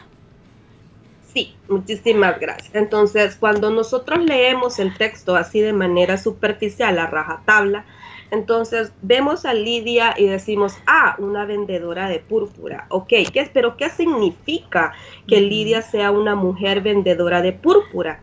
Sí, 1.32 1.56
muchísimas 1.68 2.38
gracias. 2.38 2.72
Entonces, 2.76 3.34
cuando 3.34 3.70
nosotros 3.70 4.24
leemos 4.24 4.78
el 4.78 4.96
texto 4.96 5.34
así 5.34 5.60
de 5.60 5.72
manera 5.72 6.16
superficial, 6.16 6.96
a 6.96 7.08
rajatabla, 7.08 7.84
entonces 8.30 8.92
vemos 9.02 9.44
a 9.44 9.54
Lidia 9.54 10.14
y 10.16 10.26
decimos, 10.26 10.76
ah, 10.86 11.16
una 11.18 11.44
vendedora 11.44 12.08
de 12.08 12.20
púrpura. 12.20 12.86
Ok, 12.88 13.08
¿qué, 13.32 13.50
pero 13.52 13.76
¿qué 13.76 13.90
significa 13.90 14.92
que 15.26 15.40
Lidia 15.40 15.82
sea 15.82 16.10
una 16.10 16.34
mujer 16.34 16.80
vendedora 16.80 17.42
de 17.42 17.52
púrpura? 17.52 18.20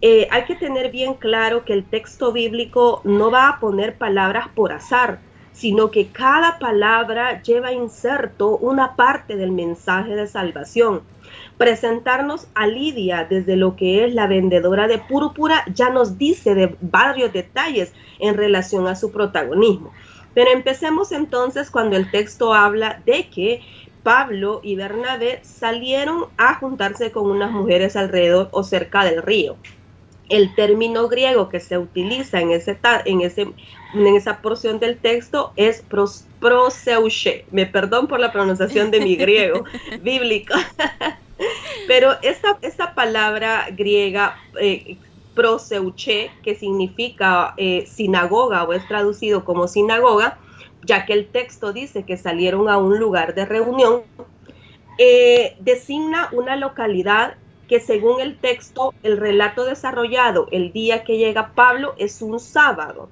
Eh, 0.00 0.28
hay 0.30 0.44
que 0.44 0.54
tener 0.54 0.92
bien 0.92 1.14
claro 1.14 1.64
que 1.64 1.72
el 1.72 1.84
texto 1.84 2.32
bíblico 2.32 3.00
no 3.04 3.30
va 3.30 3.48
a 3.48 3.60
poner 3.60 3.98
palabras 3.98 4.48
por 4.54 4.72
azar, 4.72 5.18
sino 5.52 5.90
que 5.90 6.06
cada 6.06 6.60
palabra 6.60 7.42
lleva 7.42 7.72
inserto 7.72 8.56
una 8.58 8.94
parte 8.94 9.36
del 9.36 9.50
mensaje 9.50 10.14
de 10.14 10.28
salvación. 10.28 11.02
Presentarnos 11.58 12.46
a 12.54 12.66
Lidia 12.66 13.26
desde 13.28 13.56
lo 13.56 13.76
que 13.76 14.04
es 14.04 14.14
la 14.14 14.26
vendedora 14.26 14.86
de 14.86 14.98
púrpura 14.98 15.64
ya 15.74 15.90
nos 15.90 16.16
dice 16.16 16.54
de 16.54 16.76
varios 16.80 17.32
detalles 17.32 17.92
en 18.20 18.36
relación 18.36 18.86
a 18.86 18.94
su 18.94 19.10
protagonismo. 19.12 19.92
Pero 20.34 20.50
empecemos 20.50 21.12
entonces 21.12 21.70
cuando 21.70 21.96
el 21.96 22.10
texto 22.10 22.54
habla 22.54 23.02
de 23.04 23.28
que 23.28 23.60
Pablo 24.04 24.60
y 24.62 24.76
Bernabé 24.76 25.40
salieron 25.42 26.26
a 26.36 26.54
juntarse 26.54 27.10
con 27.10 27.28
unas 27.28 27.50
mujeres 27.50 27.96
alrededor 27.96 28.48
o 28.52 28.62
cerca 28.62 29.04
del 29.04 29.22
río 29.22 29.56
el 30.28 30.54
término 30.54 31.08
griego 31.08 31.48
que 31.48 31.60
se 31.60 31.78
utiliza 31.78 32.40
en, 32.40 32.50
ese, 32.50 32.78
en, 33.04 33.20
ese, 33.22 33.42
en 33.94 34.06
esa 34.16 34.40
porción 34.42 34.78
del 34.78 34.98
texto 34.98 35.52
es 35.56 35.82
pros, 35.82 36.26
proseuche. 36.40 37.44
Me 37.50 37.66
perdón 37.66 38.06
por 38.06 38.20
la 38.20 38.32
pronunciación 38.32 38.90
de 38.90 39.00
mi 39.00 39.16
griego 39.16 39.64
bíblico. 40.02 40.54
Pero 41.88 42.12
esa, 42.22 42.58
esa 42.62 42.94
palabra 42.94 43.66
griega 43.72 44.36
eh, 44.60 44.96
proseuche, 45.34 46.30
que 46.42 46.54
significa 46.54 47.54
eh, 47.56 47.86
sinagoga 47.86 48.64
o 48.64 48.72
es 48.72 48.86
traducido 48.86 49.44
como 49.44 49.66
sinagoga, 49.66 50.38
ya 50.84 51.06
que 51.06 51.14
el 51.14 51.28
texto 51.28 51.72
dice 51.72 52.04
que 52.04 52.16
salieron 52.16 52.68
a 52.68 52.78
un 52.78 52.98
lugar 52.98 53.34
de 53.34 53.46
reunión, 53.46 54.02
eh, 54.98 55.56
designa 55.60 56.28
una 56.32 56.56
localidad 56.56 57.36
que 57.68 57.80
según 57.80 58.20
el 58.20 58.38
texto, 58.38 58.92
el 59.02 59.16
relato 59.16 59.64
desarrollado 59.64 60.48
el 60.50 60.72
día 60.72 61.04
que 61.04 61.18
llega 61.18 61.52
Pablo 61.54 61.94
es 61.98 62.20
un 62.20 62.40
sábado. 62.40 63.08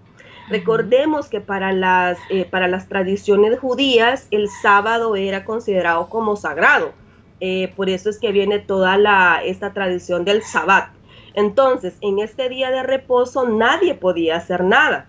Recordemos 0.49 1.28
que 1.28 1.40
para 1.40 1.73
las, 1.73 2.18
eh, 2.30 2.45
para 2.45 2.68
las 2.68 2.88
tradiciones 2.88 3.59
judías 3.59 4.28
el 4.30 4.49
sábado 4.62 5.16
era 5.16 5.45
considerado 5.45 6.09
como 6.09 6.37
sagrado. 6.37 6.92
Eh, 7.40 7.73
por 7.76 7.90
eso 7.90 8.09
es 8.09 8.19
que 8.19 8.33
viene 8.33 8.59
toda 8.59 8.97
la, 8.97 9.40
esta 9.45 9.73
tradición 9.73 10.25
del 10.25 10.43
sabbat. 10.43 10.90
Entonces, 11.35 11.99
en 12.00 12.19
este 12.19 12.49
día 12.49 12.71
de 12.71 12.83
reposo 12.83 13.47
nadie 13.47 13.95
podía 13.95 14.37
hacer 14.37 14.64
nada 14.64 15.09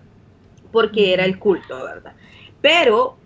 porque 0.72 1.14
era 1.14 1.24
el 1.24 1.38
culto, 1.38 1.82
¿verdad? 1.82 2.12
Pero 2.60 3.16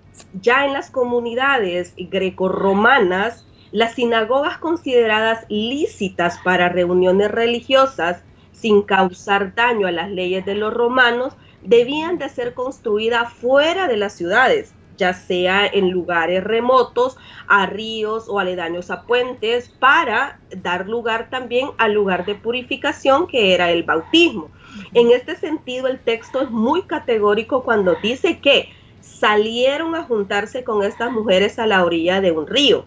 ya 0.40 0.64
en 0.64 0.72
las 0.72 0.90
comunidades 0.90 1.94
greco-romanas, 1.96 3.46
las 3.72 3.94
sinagogas 3.94 4.58
consideradas 4.58 5.46
lícitas 5.48 6.38
para 6.44 6.68
reuniones 6.68 7.30
religiosas 7.30 8.22
sin 8.52 8.82
causar 8.82 9.54
daño 9.54 9.86
a 9.86 9.92
las 9.92 10.10
leyes 10.10 10.44
de 10.44 10.54
los 10.54 10.72
romanos 10.72 11.34
debían 11.62 12.18
de 12.18 12.28
ser 12.28 12.54
construidas 12.54 13.32
fuera 13.32 13.88
de 13.88 13.96
las 13.96 14.12
ciudades, 14.12 14.74
ya 15.02 15.14
sea 15.14 15.66
en 15.66 15.90
lugares 15.90 16.44
remotos, 16.44 17.16
a 17.48 17.66
ríos 17.66 18.28
o 18.28 18.38
aledaños 18.38 18.88
a 18.92 19.02
puentes, 19.02 19.68
para 19.68 20.38
dar 20.56 20.88
lugar 20.88 21.28
también 21.28 21.70
al 21.78 21.92
lugar 21.92 22.24
de 22.24 22.36
purificación 22.36 23.26
que 23.26 23.52
era 23.52 23.72
el 23.72 23.82
bautismo. 23.82 24.48
En 24.94 25.10
este 25.10 25.34
sentido, 25.34 25.88
el 25.88 25.98
texto 25.98 26.40
es 26.40 26.50
muy 26.52 26.82
categórico 26.82 27.64
cuando 27.64 27.96
dice 28.00 28.38
que 28.38 28.68
salieron 29.00 29.96
a 29.96 30.04
juntarse 30.04 30.62
con 30.62 30.84
estas 30.84 31.10
mujeres 31.10 31.58
a 31.58 31.66
la 31.66 31.84
orilla 31.84 32.20
de 32.20 32.30
un 32.30 32.46
río. 32.46 32.84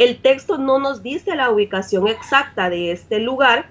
El 0.00 0.18
texto 0.18 0.58
no 0.58 0.80
nos 0.80 1.04
dice 1.04 1.36
la 1.36 1.48
ubicación 1.48 2.08
exacta 2.08 2.70
de 2.70 2.90
este 2.90 3.20
lugar, 3.20 3.68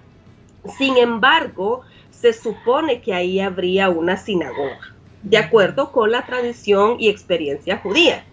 sin 0.78 0.96
embargo, 0.96 1.82
se 2.10 2.32
supone 2.32 3.02
que 3.02 3.14
ahí 3.14 3.42
habría 3.42 3.90
una 3.90 4.16
sinagoga, 4.16 4.96
de 5.24 5.38
acuerdo 5.38 5.92
con 5.92 6.12
la 6.12 6.26
tradición 6.26 6.98
y 7.00 7.10
experiencia 7.10 7.78
judía. 7.78 8.26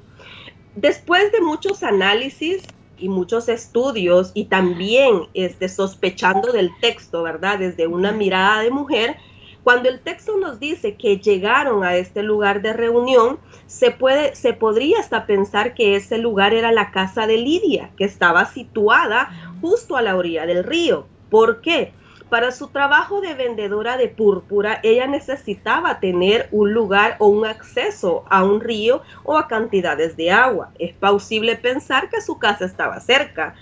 Después 0.74 1.32
de 1.32 1.40
muchos 1.40 1.82
análisis 1.82 2.62
y 2.98 3.08
muchos 3.08 3.48
estudios 3.48 4.32
y 4.34 4.46
también 4.46 5.28
este, 5.34 5.68
sospechando 5.68 6.52
del 6.52 6.70
texto, 6.80 7.22
¿verdad? 7.22 7.58
Desde 7.58 7.86
una 7.86 8.12
mirada 8.12 8.62
de 8.62 8.70
mujer, 8.70 9.16
cuando 9.64 9.88
el 9.88 10.00
texto 10.00 10.36
nos 10.38 10.60
dice 10.60 10.94
que 10.94 11.18
llegaron 11.18 11.84
a 11.84 11.96
este 11.96 12.22
lugar 12.22 12.62
de 12.62 12.72
reunión, 12.72 13.38
se, 13.66 13.90
puede, 13.90 14.34
se 14.34 14.54
podría 14.54 14.98
hasta 14.98 15.26
pensar 15.26 15.74
que 15.74 15.94
ese 15.94 16.16
lugar 16.18 16.54
era 16.54 16.72
la 16.72 16.90
casa 16.90 17.26
de 17.26 17.36
Lidia, 17.36 17.90
que 17.96 18.04
estaba 18.04 18.46
situada 18.46 19.30
justo 19.60 19.96
a 19.96 20.02
la 20.02 20.16
orilla 20.16 20.46
del 20.46 20.64
río. 20.64 21.06
¿Por 21.28 21.60
qué? 21.60 21.92
Para 22.30 22.52
su 22.52 22.68
trabajo 22.68 23.22
de 23.22 23.32
vendedora 23.32 23.96
de 23.96 24.08
púrpura, 24.08 24.80
ella 24.82 25.06
necesitaba 25.06 25.98
tener 25.98 26.48
un 26.50 26.74
lugar 26.74 27.16
o 27.20 27.28
un 27.28 27.46
acceso 27.46 28.24
a 28.28 28.44
un 28.44 28.60
río 28.60 29.02
o 29.24 29.38
a 29.38 29.48
cantidades 29.48 30.16
de 30.16 30.30
agua. 30.30 30.70
Es 30.78 30.92
posible 30.92 31.56
pensar 31.56 32.10
que 32.10 32.20
su 32.20 32.38
casa 32.38 32.66
estaba 32.66 33.00
cerca. 33.00 33.54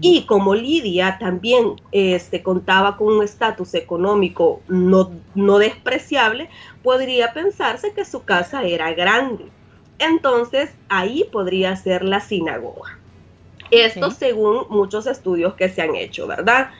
Y 0.00 0.24
como 0.26 0.54
Lidia 0.54 1.18
también 1.18 1.80
este, 1.90 2.42
contaba 2.44 2.96
con 2.96 3.08
un 3.08 3.24
estatus 3.24 3.74
económico 3.74 4.60
no, 4.68 5.10
no 5.34 5.58
despreciable, 5.58 6.48
podría 6.84 7.32
pensarse 7.32 7.92
que 7.92 8.04
su 8.04 8.22
casa 8.24 8.62
era 8.62 8.92
grande. 8.92 9.46
Entonces 9.98 10.70
ahí 10.88 11.24
podría 11.32 11.74
ser 11.74 12.04
la 12.04 12.20
sinagoga. 12.20 12.98
Esto 13.72 14.10
según 14.10 14.66
muchos 14.68 15.06
estudios 15.06 15.54
que 15.54 15.70
se 15.70 15.82
han 15.82 15.96
hecho, 15.96 16.26
¿verdad? 16.26 16.70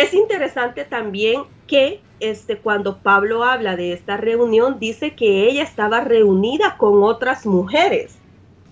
Es 0.00 0.14
interesante 0.14 0.86
también 0.86 1.42
que 1.66 2.00
este, 2.20 2.56
cuando 2.56 3.02
Pablo 3.02 3.44
habla 3.44 3.76
de 3.76 3.92
esta 3.92 4.16
reunión, 4.16 4.78
dice 4.78 5.14
que 5.14 5.46
ella 5.46 5.62
estaba 5.62 6.00
reunida 6.00 6.78
con 6.78 7.02
otras 7.02 7.44
mujeres. 7.44 8.16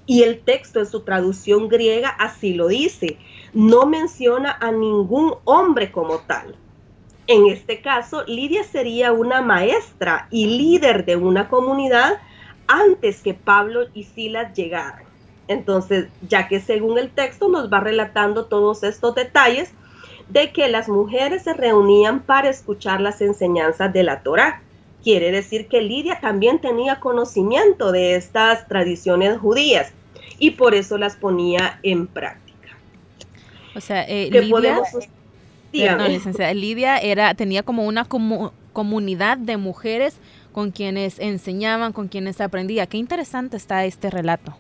Y 0.07 0.23
el 0.23 0.41
texto 0.41 0.81
en 0.81 0.87
su 0.87 1.01
traducción 1.03 1.69
griega 1.69 2.09
así 2.09 2.55
lo 2.55 2.69
dice. 2.69 3.19
No 3.53 3.85
menciona 3.85 4.57
a 4.59 4.73
ningún 4.73 5.35
hombre 5.45 5.93
como 5.93 6.21
tal. 6.21 6.57
En 7.27 7.47
este 7.49 7.83
caso, 7.83 8.25
Lidia 8.27 8.65
sería 8.65 9.13
una 9.13 9.43
maestra 9.43 10.29
y 10.31 10.47
líder 10.47 11.05
de 11.05 11.17
una 11.17 11.51
comunidad 11.51 12.23
antes 12.67 13.21
que 13.21 13.35
Pablo 13.35 13.89
y 13.93 14.05
Silas 14.05 14.55
llegaran. 14.55 15.05
Entonces, 15.47 16.09
ya 16.27 16.49
que 16.49 16.59
según 16.61 16.99
el 16.99 17.11
texto 17.11 17.51
nos 17.51 17.71
va 17.71 17.81
relatando 17.81 18.47
todos 18.47 18.83
estos 18.83 19.15
detalles, 19.15 19.75
de 20.29 20.53
que 20.53 20.69
las 20.69 20.89
mujeres 20.89 21.43
se 21.43 21.55
reunían 21.55 22.21
para 22.21 22.51
escuchar 22.51 23.01
las 23.01 23.21
enseñanzas 23.21 23.93
de 23.93 24.03
la 24.03 24.23
Torá. 24.23 24.63
Quiere 25.03 25.31
decir 25.31 25.69
que 25.69 25.81
Lidia 25.81 26.21
también 26.21 26.61
tenía 26.61 27.01
conocimiento 27.01 27.93
de 27.93 28.17
estas 28.17 28.67
tradiciones 28.69 29.39
judías 29.39 29.93
y 30.39 30.53
por 30.53 30.75
eso 30.75 30.99
las 30.99 31.17
ponía 31.17 31.79
en 31.83 32.07
práctica. 32.07 32.77
O 33.75 33.81
sea, 33.81 34.05
eh, 34.05 34.29
Lidia, 34.31 34.83
Lidia 36.53 36.99
era, 36.99 37.35
tenía 37.35 37.63
como 37.63 37.85
una 37.87 38.07
comunidad 38.73 39.39
de 39.39 39.57
mujeres 39.57 40.17
con 40.53 40.73
quienes 40.73 41.19
enseñaban, 41.21 41.93
con 41.93 42.09
quienes 42.09 42.41
aprendía. 42.41 42.87
Qué 42.87 42.97
interesante 42.97 43.57
está 43.57 43.85
este 43.85 44.11
relato 44.11 44.57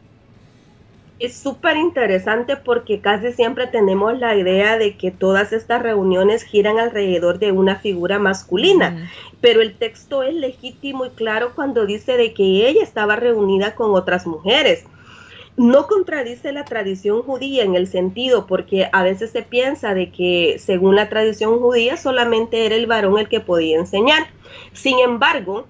es 1.18 1.36
súper 1.36 1.76
interesante 1.76 2.56
porque 2.56 3.00
casi 3.00 3.32
siempre 3.32 3.66
tenemos 3.66 4.18
la 4.18 4.36
idea 4.36 4.78
de 4.78 4.96
que 4.96 5.10
todas 5.10 5.52
estas 5.52 5.82
reuniones 5.82 6.44
giran 6.44 6.78
alrededor 6.78 7.38
de 7.38 7.50
una 7.50 7.76
figura 7.76 8.18
masculina, 8.18 9.10
pero 9.40 9.60
el 9.60 9.74
texto 9.74 10.22
es 10.22 10.34
legítimo 10.34 11.06
y 11.06 11.10
claro 11.10 11.52
cuando 11.54 11.86
dice 11.86 12.16
de 12.16 12.34
que 12.34 12.68
ella 12.68 12.82
estaba 12.82 13.16
reunida 13.16 13.74
con 13.74 13.94
otras 13.94 14.26
mujeres. 14.26 14.84
No 15.56 15.88
contradice 15.88 16.52
la 16.52 16.64
tradición 16.64 17.22
judía 17.22 17.64
en 17.64 17.74
el 17.74 17.88
sentido 17.88 18.46
porque 18.46 18.88
a 18.92 19.02
veces 19.02 19.32
se 19.32 19.42
piensa 19.42 19.92
de 19.92 20.12
que 20.12 20.56
según 20.60 20.94
la 20.94 21.08
tradición 21.08 21.58
judía 21.58 21.96
solamente 21.96 22.64
era 22.64 22.76
el 22.76 22.86
varón 22.86 23.18
el 23.18 23.28
que 23.28 23.40
podía 23.40 23.76
enseñar. 23.76 24.28
Sin 24.72 25.00
embargo, 25.00 25.66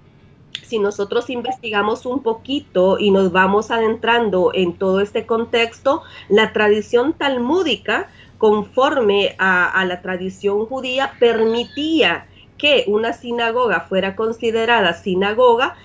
si 0.69 0.79
nosotros 0.79 1.31
investigamos 1.31 2.05
un 2.05 2.23
poquito 2.23 2.99
y 2.99 3.11
nos 3.11 3.33
vamos 3.33 3.71
adentrando 3.71 4.51
en 4.53 4.75
todo 4.75 5.01
este 5.01 5.27
contexto, 5.27 6.03
la 6.29 6.53
tradición 6.53 7.15
talmúdica, 7.15 8.09
conforme 8.37 9.35
a, 9.39 9.85
la 9.87 10.03
tradición 10.03 10.67
judía, 10.67 11.15
permitía 11.19 12.27
que 12.59 12.85
una 12.87 13.13
sinagoga 13.13 13.81
fuera 13.81 14.15
considerada 14.15 14.93
sinagoga 14.93 15.77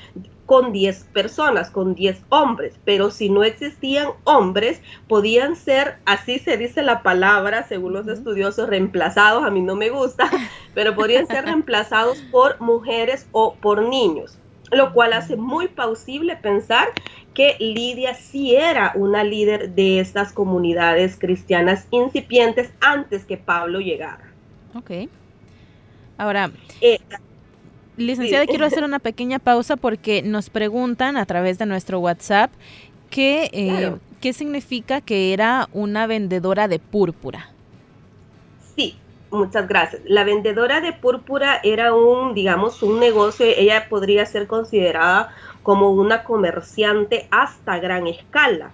con 0.45 0.73
10 0.73 1.05
personas, 1.13 1.71
con 1.71 1.95
10 1.95 2.25
hombres, 2.29 2.75
pero 2.83 3.09
si 3.09 3.29
no 3.29 3.43
existían 3.43 4.09
hombres, 4.25 4.81
podían 5.07 5.55
ser, 5.55 5.95
así 6.05 6.39
se 6.39 6.57
dice 6.57 6.83
la 6.83 7.01
palabra, 7.01 7.63
según 7.63 7.93
los 7.93 8.07
estudiosos, 8.07 8.67
reemplazados, 8.67 9.45
a 9.45 9.49
mí 9.49 9.61
no 9.61 9.75
me 9.75 9.89
gusta, 9.89 10.29
pero 10.75 10.93
podrían 10.95 11.25
ser 11.27 11.45
reemplazados 11.45 12.17
por 12.31 12.59
mujeres 12.59 13.27
o 13.31 13.55
por 13.55 13.83
niños 13.83 14.37
lo 14.73 14.93
cual 14.93 15.13
hace 15.13 15.35
muy 15.35 15.67
plausible 15.67 16.35
pensar 16.35 16.89
que 17.33 17.55
Lidia 17.59 18.13
sí 18.13 18.55
era 18.55 18.91
una 18.95 19.23
líder 19.23 19.71
de 19.71 19.99
estas 19.99 20.31
comunidades 20.33 21.17
cristianas 21.17 21.87
incipientes 21.91 22.71
antes 22.79 23.25
que 23.25 23.37
Pablo 23.37 23.79
llegara. 23.79 24.31
Ok. 24.75 25.09
Ahora, 26.17 26.51
eh, 26.81 26.99
licenciada, 27.97 28.45
quiero 28.45 28.65
hacer 28.65 28.83
una 28.83 28.99
pequeña 28.99 29.39
pausa 29.39 29.77
porque 29.77 30.21
nos 30.21 30.49
preguntan 30.49 31.17
a 31.17 31.25
través 31.25 31.57
de 31.57 31.65
nuestro 31.65 31.99
WhatsApp 31.99 32.51
eh, 33.15 33.93
qué 34.21 34.33
significa 34.33 35.01
que 35.01 35.33
era 35.33 35.69
una 35.73 36.07
vendedora 36.07 36.67
de 36.67 36.79
púrpura. 36.79 37.52
Muchas 39.33 39.67
gracias. 39.67 40.03
La 40.05 40.23
vendedora 40.23 40.79
de 40.79 40.93
púrpura 40.93 41.59
era 41.63 41.95
un, 41.95 42.35
digamos, 42.35 42.83
un 42.83 42.99
negocio, 42.99 43.47
ella 43.47 43.87
podría 43.89 44.27
ser 44.27 44.45
considerada 44.45 45.33
como 45.63 45.89
una 45.89 46.23
comerciante 46.23 47.27
hasta 47.31 47.79
gran 47.79 48.05
escala. 48.05 48.73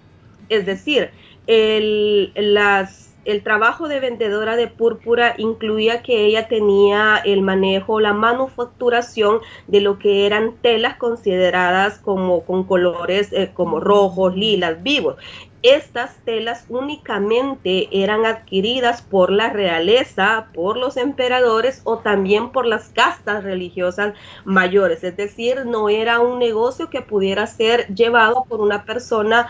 Es 0.49 0.65
decir, 0.65 1.11
el, 1.47 2.33
las, 2.35 3.15
el 3.23 3.41
trabajo 3.41 3.87
de 3.87 4.01
vendedora 4.01 4.57
de 4.57 4.67
púrpura 4.67 5.33
incluía 5.37 6.03
que 6.03 6.25
ella 6.25 6.49
tenía 6.49 7.21
el 7.23 7.41
manejo, 7.41 8.01
la 8.01 8.11
manufacturación 8.11 9.39
de 9.67 9.79
lo 9.79 9.97
que 9.97 10.25
eran 10.25 10.55
telas 10.61 10.97
consideradas 10.97 11.99
como 11.99 12.43
con 12.43 12.65
colores 12.65 13.31
eh, 13.31 13.51
como 13.53 13.79
rojos, 13.79 14.35
lilas, 14.35 14.83
vivos. 14.83 15.15
Estas 15.61 16.15
telas 16.23 16.65
únicamente 16.69 17.89
eran 17.91 18.25
adquiridas 18.25 19.01
por 19.01 19.29
la 19.29 19.49
realeza, 19.49 20.47
por 20.53 20.77
los 20.77 20.95
emperadores 20.95 21.81
o 21.83 21.97
también 21.97 22.51
por 22.51 22.65
las 22.65 22.87
castas 22.89 23.43
religiosas 23.43 24.13
mayores. 24.45 25.03
Es 25.03 25.17
decir, 25.17 25.65
no 25.65 25.89
era 25.89 26.21
un 26.21 26.39
negocio 26.39 26.89
que 26.89 27.01
pudiera 27.01 27.45
ser 27.45 27.93
llevado 27.93 28.45
por 28.47 28.61
una 28.61 28.85
persona, 28.85 29.49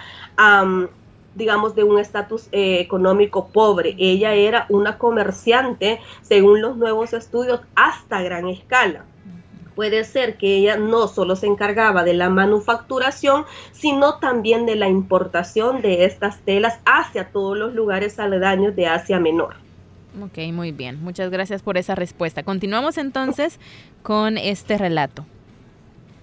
digamos, 1.35 1.75
de 1.75 1.83
un 1.83 1.99
estatus 1.99 2.47
eh, 2.51 2.79
económico 2.79 3.49
pobre. 3.49 3.95
Ella 3.99 4.33
era 4.33 4.65
una 4.69 4.97
comerciante, 4.97 5.99
según 6.23 6.59
los 6.61 6.75
nuevos 6.75 7.13
estudios, 7.13 7.61
hasta 7.75 8.23
gran 8.23 8.47
escala 8.47 9.05
puede 9.79 10.03
ser 10.03 10.35
que 10.35 10.57
ella 10.57 10.75
no 10.75 11.07
solo 11.07 11.37
se 11.37 11.47
encargaba 11.47 12.03
de 12.03 12.13
la 12.13 12.29
manufacturación, 12.29 13.45
sino 13.71 14.15
también 14.15 14.65
de 14.65 14.75
la 14.75 14.89
importación 14.89 15.81
de 15.81 16.03
estas 16.03 16.41
telas 16.41 16.81
hacia 16.85 17.29
todos 17.31 17.57
los 17.57 17.73
lugares 17.73 18.19
aledaños 18.19 18.75
de 18.75 18.87
Asia 18.87 19.21
Menor. 19.21 19.55
Ok, 20.21 20.39
muy 20.51 20.73
bien. 20.73 21.01
Muchas 21.01 21.31
gracias 21.31 21.61
por 21.61 21.77
esa 21.77 21.95
respuesta. 21.95 22.43
Continuamos 22.43 22.97
entonces 22.97 23.57
con 24.03 24.37
este 24.37 24.77
relato. 24.77 25.25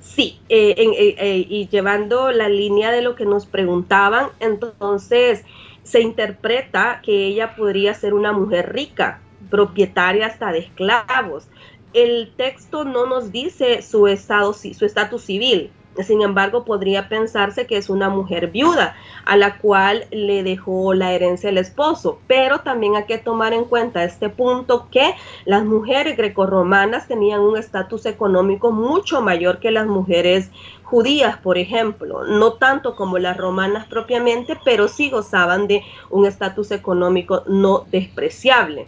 Sí, 0.03 0.39
eh, 0.51 0.75
eh, 0.77 1.17
eh, 1.19 1.47
y 1.49 1.67
llevando 1.69 2.33
la 2.33 2.51
línea 2.51 2.93
de 2.93 3.01
lo 3.01 3.15
que 3.15 3.25
nos 3.25 3.47
preguntaban, 3.47 4.27
entonces 4.39 5.47
se 5.83 6.03
interpreta 6.03 7.01
que 7.03 7.25
ella 7.25 7.57
podría 7.57 7.95
ser 7.95 8.13
una 8.13 8.33
mujer 8.33 8.75
rica, 8.75 9.23
propietaria 9.49 10.27
hasta 10.27 10.53
de 10.53 10.59
esclavos, 10.59 11.49
el 11.97 12.31
texto 12.37 12.85
no 12.85 13.07
nos 13.07 13.33
dice 13.33 13.81
su 13.81 14.07
estado, 14.07 14.53
su 14.53 14.85
estatus 14.85 15.23
civil. 15.23 15.71
Sin 16.05 16.21
embargo, 16.21 16.67
podría 16.67 17.09
pensarse 17.09 17.67
que 17.67 17.79
es 17.79 17.89
una 17.89 18.11
mujer 18.11 18.49
viuda 18.49 18.95
a 19.25 19.35
la 19.37 19.57
cual 19.57 20.05
le 20.11 20.43
dejó 20.43 20.93
la 20.93 21.13
herencia 21.15 21.49
el 21.49 21.57
esposo. 21.57 22.19
Pero 22.27 22.61
también 22.61 22.97
hay 22.97 23.05
que 23.05 23.17
tomar 23.17 23.55
en 23.55 23.65
cuenta 23.65 24.05
este 24.05 24.29
punto 24.29 24.89
que 24.91 25.15
las 25.47 25.65
mujeres 25.65 26.19
grecorromanas 26.19 27.09
tenían 27.09 27.41
un 27.41 27.57
estatus 27.57 28.05
económico 28.05 28.73
mucho 28.73 29.23
mayor 29.23 29.59
que 29.59 29.71
las 29.71 29.87
mujeres 29.87 30.51
judías, 30.83 31.39
por 31.39 31.57
ejemplo. 31.57 32.25
No 32.27 32.53
tanto 32.53 32.95
como 32.95 33.19
las 33.19 33.39
romanas 33.39 33.87
propiamente, 33.87 34.59
pero 34.67 34.89
sí 34.89 35.09
gozaban 35.09 35.67
de 35.67 35.83
un 36.11 36.27
estatus 36.27 36.73
económico 36.73 37.43
no 37.47 37.87
despreciable. 37.91 38.87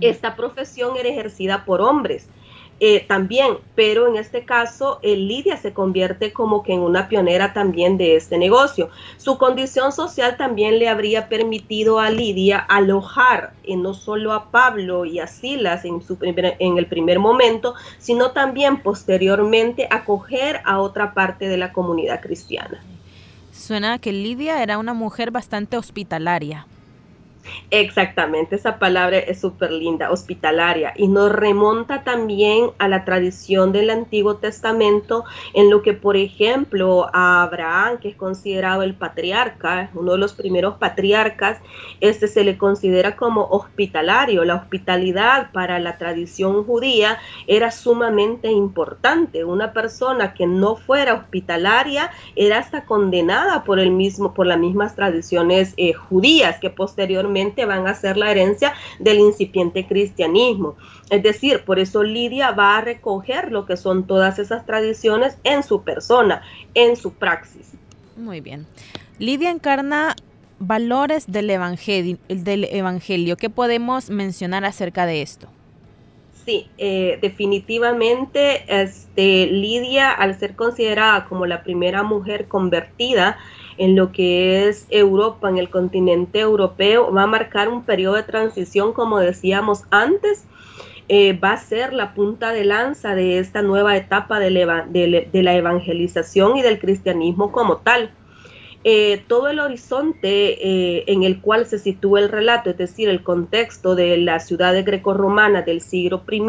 Esta 0.00 0.36
profesión 0.36 0.96
era 0.96 1.08
ejercida 1.08 1.64
por 1.64 1.80
hombres. 1.80 2.28
Eh, 2.80 3.04
también, 3.08 3.56
pero 3.74 4.06
en 4.06 4.16
este 4.16 4.44
caso 4.44 5.00
eh, 5.02 5.16
Lidia 5.16 5.56
se 5.56 5.72
convierte 5.72 6.32
como 6.32 6.62
que 6.62 6.74
en 6.74 6.80
una 6.80 7.08
pionera 7.08 7.52
también 7.52 7.98
de 7.98 8.14
este 8.14 8.38
negocio. 8.38 8.88
Su 9.16 9.36
condición 9.36 9.90
social 9.90 10.36
también 10.36 10.78
le 10.78 10.88
habría 10.88 11.28
permitido 11.28 11.98
a 11.98 12.10
Lidia 12.10 12.58
alojar 12.58 13.52
eh, 13.64 13.76
no 13.76 13.94
solo 13.94 14.32
a 14.32 14.52
Pablo 14.52 15.04
y 15.04 15.18
a 15.18 15.26
Silas 15.26 15.84
en, 15.84 16.02
su 16.02 16.16
en 16.20 16.78
el 16.78 16.86
primer 16.86 17.18
momento, 17.18 17.74
sino 17.98 18.30
también 18.30 18.80
posteriormente 18.80 19.88
acoger 19.90 20.60
a 20.64 20.78
otra 20.78 21.14
parte 21.14 21.48
de 21.48 21.56
la 21.56 21.72
comunidad 21.72 22.20
cristiana. 22.20 22.80
Suena 23.50 23.98
que 23.98 24.12
Lidia 24.12 24.62
era 24.62 24.78
una 24.78 24.94
mujer 24.94 25.32
bastante 25.32 25.76
hospitalaria. 25.76 26.68
Exactamente, 27.70 28.56
esa 28.56 28.78
palabra 28.78 29.18
es 29.18 29.40
súper 29.40 29.72
linda, 29.72 30.10
hospitalaria, 30.10 30.92
y 30.96 31.08
nos 31.08 31.30
remonta 31.32 32.02
también 32.02 32.70
a 32.78 32.88
la 32.88 33.04
tradición 33.04 33.72
del 33.72 33.90
Antiguo 33.90 34.36
Testamento, 34.36 35.24
en 35.54 35.70
lo 35.70 35.82
que, 35.82 35.92
por 35.92 36.16
ejemplo, 36.16 37.08
a 37.12 37.42
Abraham, 37.42 37.98
que 37.98 38.08
es 38.08 38.16
considerado 38.16 38.82
el 38.82 38.94
patriarca, 38.94 39.90
uno 39.94 40.12
de 40.12 40.18
los 40.18 40.32
primeros 40.32 40.76
patriarcas, 40.76 41.58
este 42.00 42.28
se 42.28 42.44
le 42.44 42.58
considera 42.58 43.16
como 43.16 43.44
hospitalario. 43.44 44.44
La 44.44 44.56
hospitalidad 44.56 45.50
para 45.52 45.78
la 45.78 45.98
tradición 45.98 46.64
judía 46.64 47.18
era 47.46 47.70
sumamente 47.70 48.50
importante. 48.50 49.44
Una 49.44 49.72
persona 49.72 50.34
que 50.34 50.46
no 50.46 50.76
fuera 50.76 51.14
hospitalaria 51.14 52.10
era 52.36 52.58
hasta 52.58 52.84
condenada 52.84 53.64
por 53.64 53.78
el 53.78 53.90
mismo, 53.90 54.34
por 54.34 54.46
las 54.46 54.58
mismas 54.58 54.94
tradiciones 54.94 55.74
eh, 55.76 55.92
judías 55.92 56.58
que 56.58 56.70
posteriormente 56.70 57.37
van 57.66 57.86
a 57.86 57.94
ser 57.94 58.16
la 58.16 58.30
herencia 58.30 58.74
del 58.98 59.18
incipiente 59.18 59.86
cristianismo. 59.86 60.76
Es 61.10 61.22
decir, 61.22 61.64
por 61.64 61.78
eso 61.78 62.02
Lidia 62.02 62.50
va 62.50 62.78
a 62.78 62.80
recoger 62.80 63.50
lo 63.52 63.66
que 63.66 63.76
son 63.76 64.06
todas 64.06 64.38
esas 64.38 64.66
tradiciones 64.66 65.36
en 65.44 65.62
su 65.62 65.82
persona, 65.82 66.42
en 66.74 66.96
su 66.96 67.12
praxis. 67.14 67.72
Muy 68.16 68.40
bien. 68.40 68.66
Lidia 69.18 69.50
encarna 69.50 70.14
valores 70.58 71.30
del 71.30 71.50
evangelio, 71.50 72.18
del 72.28 72.64
evangelio. 72.64 73.36
¿Qué 73.36 73.50
podemos 73.50 74.10
mencionar 74.10 74.64
acerca 74.64 75.06
de 75.06 75.22
esto? 75.22 75.48
Sí, 76.44 76.66
eh, 76.78 77.18
definitivamente 77.20 78.64
este, 78.68 79.46
Lidia, 79.48 80.10
al 80.10 80.38
ser 80.38 80.56
considerada 80.56 81.26
como 81.26 81.44
la 81.44 81.62
primera 81.62 82.02
mujer 82.02 82.48
convertida, 82.48 83.36
en 83.78 83.96
lo 83.96 84.12
que 84.12 84.68
es 84.68 84.86
Europa, 84.90 85.48
en 85.48 85.58
el 85.58 85.70
continente 85.70 86.40
europeo, 86.40 87.12
va 87.12 87.22
a 87.22 87.26
marcar 87.26 87.68
un 87.68 87.84
periodo 87.84 88.16
de 88.16 88.24
transición, 88.24 88.92
como 88.92 89.18
decíamos 89.20 89.84
antes, 89.90 90.44
eh, 91.08 91.32
va 91.32 91.52
a 91.52 91.56
ser 91.56 91.94
la 91.94 92.12
punta 92.12 92.52
de 92.52 92.64
lanza 92.64 93.14
de 93.14 93.38
esta 93.38 93.62
nueva 93.62 93.96
etapa 93.96 94.38
de, 94.38 94.50
la 94.50 95.54
evangelización 95.54 96.58
y 96.58 96.62
del 96.62 96.78
cristianismo 96.78 97.50
como 97.50 97.78
tal. 97.78 98.10
Eh, 98.84 99.24
todo 99.26 99.48
el 99.48 99.58
horizonte 99.58 100.28
eh, 100.28 101.04
en 101.06 101.22
el 101.22 101.40
cual 101.40 101.66
se 101.66 101.78
sitúa 101.78 102.20
el 102.20 102.28
relato, 102.28 102.70
es 102.70 102.76
decir, 102.76 103.08
el 103.08 103.22
contexto 103.22 103.94
de 103.94 104.18
la 104.18 104.38
ciudad 104.38 104.74
greco-romana 104.84 105.62
del 105.62 105.80
siglo 105.80 106.22
I, 106.30 106.42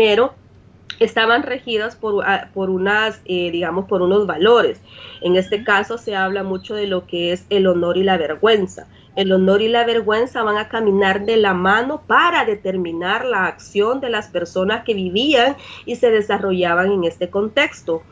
estaban 1.00 1.44
regidas 1.44 1.96
por, 1.96 2.24
ah, 2.26 2.50
por 2.54 2.70
unas, 2.70 3.22
eh, 3.26 3.52
digamos, 3.52 3.86
por 3.86 4.02
unos 4.02 4.28
valores. 4.28 4.82
En 5.22 5.36
este 5.36 5.64
caso 5.64 5.98
se 5.98 6.16
habla 6.16 6.44
mucho 6.44 6.76
de 6.76 6.88
lo 6.88 7.06
que 7.08 7.32
es 7.32 7.46
el 7.50 7.68
honor 7.68 7.98
y 7.98 8.04
la 8.04 8.18
vergüenza. 8.18 8.88
El 9.16 9.32
honor 9.32 9.62
y 9.62 9.68
la 9.68 9.86
vergüenza 9.86 10.44
van 10.44 10.58
a 10.58 10.70
caminar 10.70 11.26
de 11.26 11.38
la 11.38 11.54
mano 11.54 12.04
para 12.08 12.46
determinar 12.46 13.26
la 13.26 13.46
acción 13.46 14.00
de 14.00 14.10
las 14.10 14.30
personas 14.30 14.84
que 14.84 14.94
vivían 14.94 15.58
y 15.86 15.96
se 15.96 16.10
desarrollaban 16.12 16.92
en 16.92 17.04
este 17.04 17.30
contexto. 17.30 18.04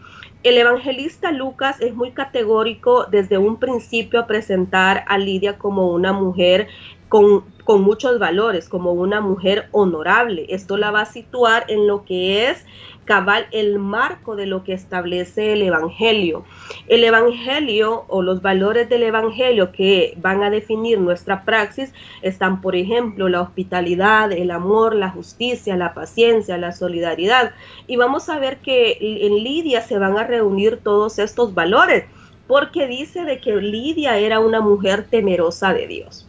El 0.43 0.57
evangelista 0.57 1.31
Lucas 1.31 1.81
es 1.81 1.95
muy 1.95 2.11
categórico 2.11 3.05
desde 3.05 3.37
un 3.37 3.57
principio 3.57 4.19
a 4.19 4.27
presentar 4.27 5.03
a 5.07 5.17
Lidia 5.17 5.57
como 5.57 5.91
una 5.91 6.13
mujer 6.13 6.67
con, 7.09 7.45
muchos 7.81 8.19
valores, 8.19 8.69
como 8.69 8.93
una 8.93 9.21
mujer 9.21 9.67
honorable. 9.71 10.45
Esto 10.49 10.77
la 10.77 10.91
va 10.91 11.01
a 11.01 11.05
situar 11.05 11.65
en 11.67 11.87
lo 11.87 12.05
que 12.05 12.49
es 12.49 12.65
cabal 13.05 13.47
el 13.51 13.79
marco 13.79 14.35
de 14.35 14.45
lo 14.45 14.63
que 14.63 14.73
establece 14.73 15.53
el 15.53 15.61
Evangelio. 15.61 16.43
El 16.87 17.03
Evangelio 17.05 18.03
o 18.09 18.21
los 18.21 18.41
valores 18.41 18.89
del 18.89 19.03
Evangelio 19.03 19.71
que 19.71 20.13
van 20.17 20.43
a 20.43 20.49
definir 20.49 20.99
nuestra 20.99 21.45
praxis 21.45 21.93
están, 22.21 22.61
por 22.61 22.75
ejemplo, 22.75 23.29
la 23.29 23.41
hospitalidad, 23.41 24.31
el 24.33 24.51
amor, 24.51 24.93
la 24.93 25.09
justicia, 25.09 25.77
la 25.77 25.93
paciencia, 25.93 26.57
la 26.57 26.73
solidaridad. 26.73 27.53
Y 27.87 27.95
vamos 27.95 28.27
a 28.27 28.39
ver 28.39 28.57
que 28.57 28.97
en 29.01 29.43
Lidia 29.43 29.81
se 29.81 29.97
van 29.97 30.17
a 30.17 30.25
reunir 30.25 30.81
todos 30.83 31.17
estos 31.17 31.53
valores, 31.53 32.05
porque 32.45 32.87
dice 32.87 33.23
de 33.23 33.39
que 33.39 33.55
Lidia 33.55 34.17
era 34.17 34.39
una 34.39 34.59
mujer 34.59 35.07
temerosa 35.09 35.73
de 35.73 35.87
Dios. 35.87 36.26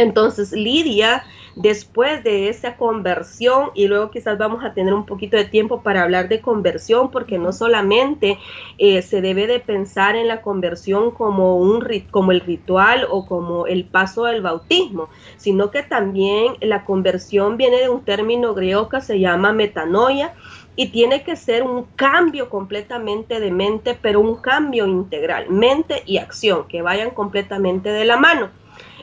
Entonces 0.00 0.52
Lidia, 0.52 1.24
después 1.56 2.24
de 2.24 2.48
esa 2.48 2.76
conversión, 2.76 3.70
y 3.74 3.86
luego 3.86 4.10
quizás 4.10 4.38
vamos 4.38 4.64
a 4.64 4.72
tener 4.72 4.94
un 4.94 5.04
poquito 5.04 5.36
de 5.36 5.44
tiempo 5.44 5.82
para 5.82 6.02
hablar 6.02 6.30
de 6.30 6.40
conversión, 6.40 7.10
porque 7.10 7.36
no 7.38 7.52
solamente 7.52 8.38
eh, 8.78 9.02
se 9.02 9.20
debe 9.20 9.46
de 9.46 9.60
pensar 9.60 10.16
en 10.16 10.26
la 10.26 10.40
conversión 10.40 11.10
como, 11.10 11.58
un, 11.58 11.84
como 12.10 12.32
el 12.32 12.40
ritual 12.40 13.06
o 13.10 13.26
como 13.26 13.66
el 13.66 13.84
paso 13.84 14.24
del 14.24 14.40
bautismo, 14.40 15.10
sino 15.36 15.70
que 15.70 15.82
también 15.82 16.54
la 16.62 16.86
conversión 16.86 17.58
viene 17.58 17.76
de 17.76 17.90
un 17.90 18.02
término 18.02 18.54
griego 18.54 18.88
que 18.88 19.02
se 19.02 19.20
llama 19.20 19.52
metanoia, 19.52 20.32
y 20.76 20.86
tiene 20.86 21.24
que 21.24 21.36
ser 21.36 21.62
un 21.62 21.84
cambio 21.94 22.48
completamente 22.48 23.38
de 23.38 23.50
mente, 23.50 23.98
pero 24.00 24.20
un 24.20 24.36
cambio 24.36 24.86
integral, 24.86 25.50
mente 25.50 26.02
y 26.06 26.16
acción, 26.16 26.68
que 26.68 26.80
vayan 26.80 27.10
completamente 27.10 27.90
de 27.90 28.06
la 28.06 28.16
mano. 28.16 28.48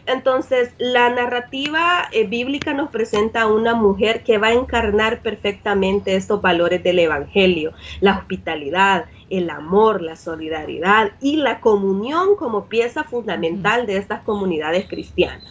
Entonces, 0.08 0.72
la 0.78 1.10
narrativa 1.10 2.08
eh, 2.12 2.26
bíblica 2.26 2.74
nos 2.74 2.90
presenta 2.90 3.42
a 3.42 3.48
una 3.48 3.76
mujer 3.76 4.24
que 4.24 4.38
va 4.38 4.48
a 4.48 4.54
encarnar 4.54 5.22
perfectamente 5.22 6.16
estos 6.16 6.42
valores 6.42 6.82
del 6.82 7.00
Evangelio, 7.00 7.74
la 8.00 8.18
hospitalidad, 8.18 9.06
el 9.30 9.50
amor, 9.50 10.02
la 10.02 10.16
solidaridad 10.16 11.12
y 11.20 11.36
la 11.36 11.60
comunión 11.60 12.38
como 12.38 12.66
pieza 12.66 13.04
fundamental 13.04 13.86
de 13.86 13.98
estas 13.98 14.22
comunidades 14.22 14.88
cristianas. 14.88 15.44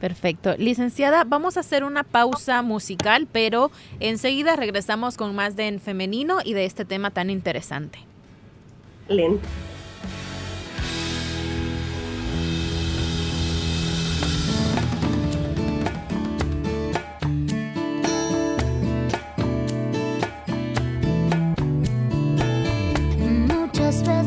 Perfecto. 0.00 0.54
Licenciada, 0.58 1.24
vamos 1.24 1.56
a 1.56 1.60
hacer 1.60 1.82
una 1.82 2.04
pausa 2.04 2.62
musical, 2.62 3.26
pero 3.30 3.70
enseguida 3.98 4.54
regresamos 4.54 5.16
con 5.16 5.34
más 5.34 5.56
de 5.56 5.66
en 5.66 5.80
femenino 5.80 6.38
y 6.44 6.52
de 6.52 6.66
este 6.66 6.84
tema 6.84 7.10
tan 7.10 7.30
interesante. 7.30 7.98
Lento. 9.08 9.48
Tarde, 23.90 24.17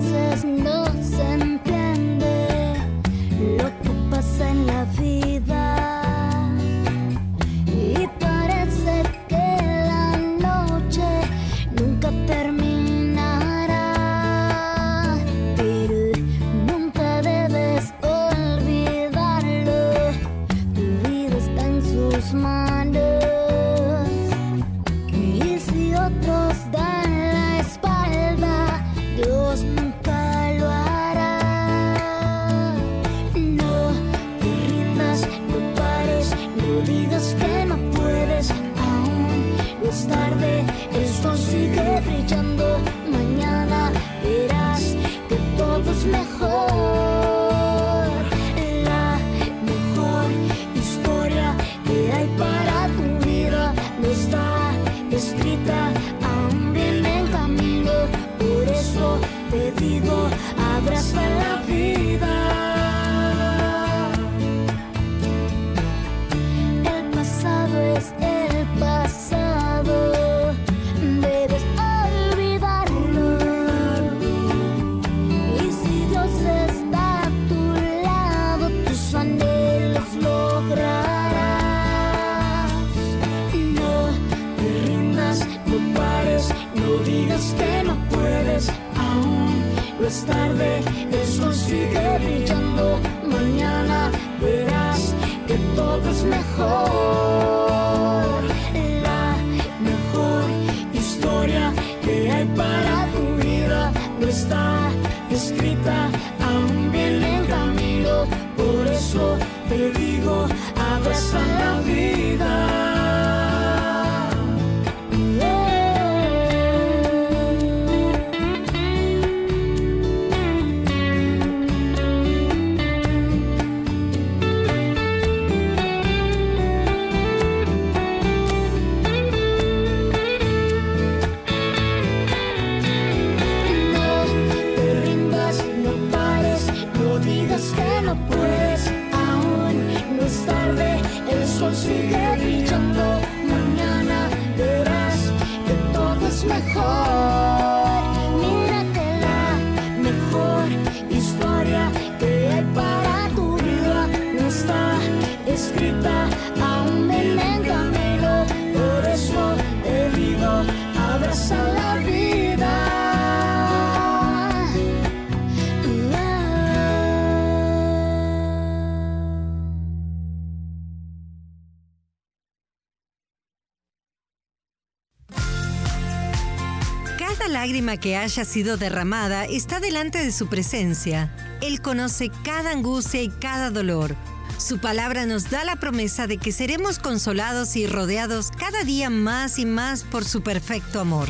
lágrima 177.62 177.98
que 177.98 178.18
haya 178.18 178.44
sido 178.44 178.76
derramada 178.76 179.46
está 179.46 179.80
delante 179.80 180.18
de 180.18 180.32
su 180.32 180.48
presencia. 180.48 181.32
Él 181.62 181.80
conoce 181.80 182.32
cada 182.44 182.72
angustia 182.72 183.22
y 183.22 183.30
cada 183.30 183.70
dolor. 183.70 184.16
Su 184.62 184.78
palabra 184.78 185.26
nos 185.26 185.50
da 185.50 185.63
la 185.63 185.78
promesa 185.78 186.28
de 186.28 186.38
que 186.38 186.52
seremos 186.52 187.00
consolados 187.00 187.76
y 187.76 187.88
rodeados 187.88 188.52
cada 188.52 188.84
día 188.84 189.10
más 189.10 189.58
y 189.58 189.65
más 189.65 190.04
por 190.04 190.24
su 190.24 190.43
perfecto 190.43 191.00
amor. 191.00 191.28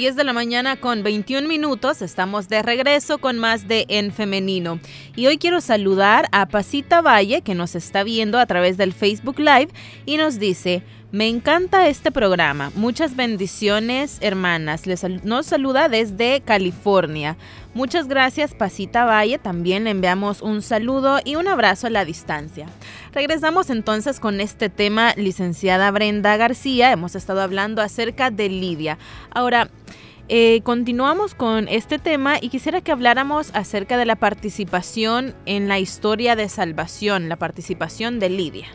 10 0.00 0.16
de 0.16 0.24
la 0.24 0.32
mañana 0.32 0.76
con 0.76 1.02
21 1.02 1.46
minutos. 1.46 2.00
Estamos 2.00 2.48
de 2.48 2.62
regreso 2.62 3.18
con 3.18 3.36
más 3.36 3.68
de 3.68 3.84
En 3.90 4.12
Femenino. 4.12 4.80
Y 5.14 5.26
hoy 5.26 5.36
quiero 5.36 5.60
saludar 5.60 6.26
a 6.32 6.48
Pasita 6.48 7.02
Valle, 7.02 7.42
que 7.42 7.54
nos 7.54 7.74
está 7.74 8.02
viendo 8.02 8.38
a 8.38 8.46
través 8.46 8.78
del 8.78 8.94
Facebook 8.94 9.38
Live 9.38 9.68
y 10.06 10.16
nos 10.16 10.38
dice, 10.38 10.82
me 11.12 11.28
encanta 11.28 11.88
este 11.88 12.12
programa. 12.12 12.70
Muchas 12.76 13.16
bendiciones, 13.16 14.18
hermanas. 14.20 14.86
Les, 14.86 15.02
nos 15.24 15.46
saluda 15.46 15.88
desde 15.88 16.40
California. 16.40 17.36
Muchas 17.74 18.06
gracias, 18.06 18.54
Pasita 18.54 19.04
Valle. 19.04 19.38
También 19.38 19.84
le 19.84 19.90
enviamos 19.90 20.40
un 20.40 20.62
saludo 20.62 21.18
y 21.24 21.34
un 21.34 21.48
abrazo 21.48 21.88
a 21.88 21.90
la 21.90 22.04
distancia. 22.04 22.66
Regresamos 23.12 23.70
entonces 23.70 24.20
con 24.20 24.40
este 24.40 24.68
tema, 24.68 25.12
licenciada 25.16 25.90
Brenda 25.90 26.36
García. 26.36 26.92
Hemos 26.92 27.16
estado 27.16 27.42
hablando 27.42 27.82
acerca 27.82 28.30
de 28.30 28.48
Lidia. 28.48 28.96
Ahora, 29.30 29.68
eh, 30.28 30.60
continuamos 30.62 31.34
con 31.34 31.66
este 31.66 31.98
tema 31.98 32.36
y 32.40 32.50
quisiera 32.50 32.82
que 32.82 32.92
habláramos 32.92 33.50
acerca 33.52 33.96
de 33.96 34.06
la 34.06 34.14
participación 34.14 35.34
en 35.44 35.66
la 35.66 35.80
historia 35.80 36.36
de 36.36 36.48
salvación, 36.48 37.28
la 37.28 37.34
participación 37.34 38.20
de 38.20 38.30
Lidia. 38.30 38.68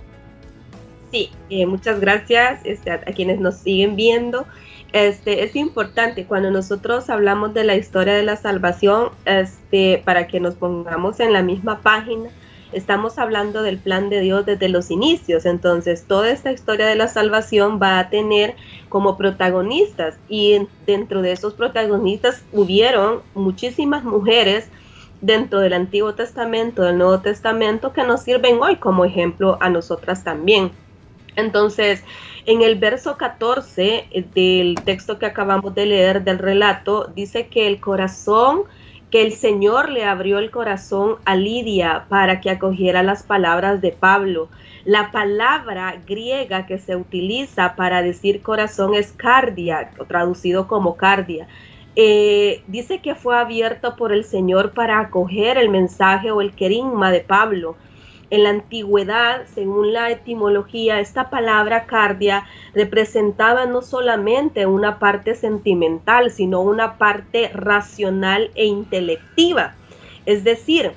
Sí, 1.16 1.30
eh, 1.50 1.66
muchas 1.66 2.02
gracias 2.02 2.60
este, 2.66 2.92
a, 2.92 3.00
quienes 3.00 3.40
nos 3.40 3.56
siguen 3.56 3.96
viendo. 3.96 4.46
Este, 4.92 5.46
es 5.46 5.56
importante 5.56 6.26
cuando 6.26 6.52
nosotros 6.52 7.10
hablamos 7.10 7.54
de 7.54 7.64
la 7.64 7.78
historia 7.78 8.16
de 8.16 8.24
la 8.24 8.36
salvación, 8.36 9.12
este, 9.24 10.02
para 10.04 10.28
que 10.28 10.42
nos 10.42 10.56
pongamos 10.56 11.22
en 11.22 11.32
la 11.32 11.42
misma 11.42 11.80
página, 11.80 12.30
estamos 12.74 13.18
hablando 13.18 13.64
del 13.64 13.78
plan 13.78 14.10
de 14.10 14.20
Dios 14.20 14.46
desde 14.46 14.68
los 14.68 14.92
inicios. 14.92 15.46
Entonces, 15.46 16.04
toda 16.06 16.30
esta 16.32 16.52
historia 16.52 16.86
de 16.86 16.98
la 16.98 17.08
salvación 17.08 17.80
va 17.82 17.98
a 17.98 18.10
tener 18.10 18.56
como 18.90 19.16
protagonistas 19.16 20.18
y 20.28 20.68
dentro 20.86 21.22
de 21.22 21.32
esos 21.32 21.54
protagonistas 21.54 22.44
hubieron 22.52 23.22
muchísimas 23.36 24.04
mujeres 24.04 24.68
dentro 25.22 25.62
del 25.62 25.72
Antiguo 25.72 26.14
Testamento, 26.14 26.82
del 26.82 26.98
Nuevo 26.98 27.22
Testamento, 27.22 27.94
que 27.94 28.04
nos 28.04 28.24
sirven 28.24 28.62
hoy 28.62 28.76
como 28.76 29.06
ejemplo 29.06 29.58
a 29.62 29.70
nosotras 29.70 30.26
también. 30.26 30.72
Entonces, 31.36 32.04
en 32.46 32.62
el 32.62 32.76
verso 32.76 33.18
14 33.18 34.08
del 34.34 34.76
texto 34.86 35.20
que 35.20 35.26
acabamos 35.26 35.74
de 35.76 35.86
leer 35.86 36.24
del 36.24 36.40
relato, 36.40 37.12
dice 37.16 37.48
que 37.48 37.68
el 37.68 37.80
corazón 37.80 38.64
que 39.12 39.22
el 39.22 39.34
Señor 39.34 39.90
le 39.90 40.04
abrió 40.04 40.40
el 40.40 40.52
corazón 40.52 41.16
a 41.26 41.36
Lidia 41.36 42.06
para 42.10 42.42
que 42.42 42.50
acogiera 42.50 43.04
las 43.04 43.24
palabras 43.24 43.82
de 43.82 43.92
Pablo. 43.92 44.50
La 44.84 45.12
palabra 45.12 45.96
griega 46.06 46.66
que 46.66 46.80
se 46.80 46.96
utiliza 46.96 47.76
para 47.76 48.02
decir 48.02 48.42
corazón 48.42 48.94
es 48.94 49.14
cardia, 49.14 49.92
traducido 50.08 50.68
como 50.68 50.98
cardia. 50.98 51.48
Eh, 51.96 52.62
dice 52.68 53.00
que 53.00 53.16
fue 53.16 53.38
abierto 53.38 53.96
por 53.96 54.12
el 54.12 54.26
Señor 54.26 54.74
para 54.74 55.00
acoger 55.00 55.58
el 55.58 55.70
mensaje 55.70 56.32
o 56.32 56.42
el 56.42 56.54
querigma 56.54 57.10
de 57.12 57.22
Pablo. 57.22 57.78
En 58.30 58.44
la 58.44 58.50
antigüedad, 58.50 59.46
según 59.54 59.94
la 59.94 60.10
etimología, 60.10 61.00
esta 61.00 61.30
palabra 61.30 61.86
cardia 61.86 62.46
representaba 62.74 63.66
no 63.66 63.82
solamente 63.82 64.66
una 64.66 65.00
parte 65.00 65.36
sentimental, 65.36 66.32
sino 66.32 66.62
una 66.62 66.98
parte 66.98 67.50
racional 67.54 68.52
e 68.56 68.66
intelectiva. 68.66 69.76
Es 70.26 70.44
decir, 70.44 70.94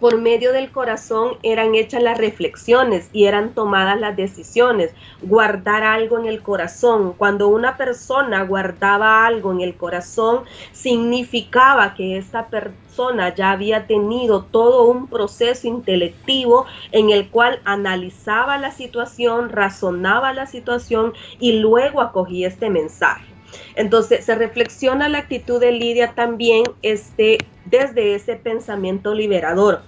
por 0.00 0.18
medio 0.18 0.52
del 0.52 0.70
corazón 0.70 1.36
eran 1.42 1.74
hechas 1.74 2.02
las 2.02 2.18
reflexiones 2.18 3.08
y 3.12 3.24
eran 3.24 3.54
tomadas 3.54 3.98
las 4.00 4.16
decisiones. 4.16 4.92
Guardar 5.22 5.82
algo 5.82 6.18
en 6.18 6.26
el 6.26 6.42
corazón. 6.42 7.12
Cuando 7.12 7.48
una 7.48 7.76
persona 7.76 8.42
guardaba 8.44 9.26
algo 9.26 9.52
en 9.52 9.60
el 9.60 9.76
corazón, 9.76 10.44
significaba 10.72 11.94
que 11.94 12.18
esa 12.18 12.46
persona 12.48 13.34
ya 13.34 13.52
había 13.52 13.86
tenido 13.86 14.44
todo 14.44 14.84
un 14.84 15.06
proceso 15.06 15.66
intelectivo 15.66 16.66
en 16.90 17.10
el 17.10 17.28
cual 17.30 17.60
analizaba 17.64 18.58
la 18.58 18.70
situación, 18.70 19.50
razonaba 19.50 20.32
la 20.32 20.46
situación 20.46 21.12
y 21.38 21.60
luego 21.60 22.00
acogía 22.00 22.48
este 22.48 22.70
mensaje. 22.70 23.31
Entonces 23.76 24.24
se 24.24 24.34
reflexiona 24.34 25.08
la 25.08 25.18
actitud 25.18 25.60
de 25.60 25.72
Lidia 25.72 26.14
también 26.14 26.64
este, 26.82 27.38
desde 27.66 28.14
ese 28.14 28.36
pensamiento 28.36 29.14
liberador. 29.14 29.82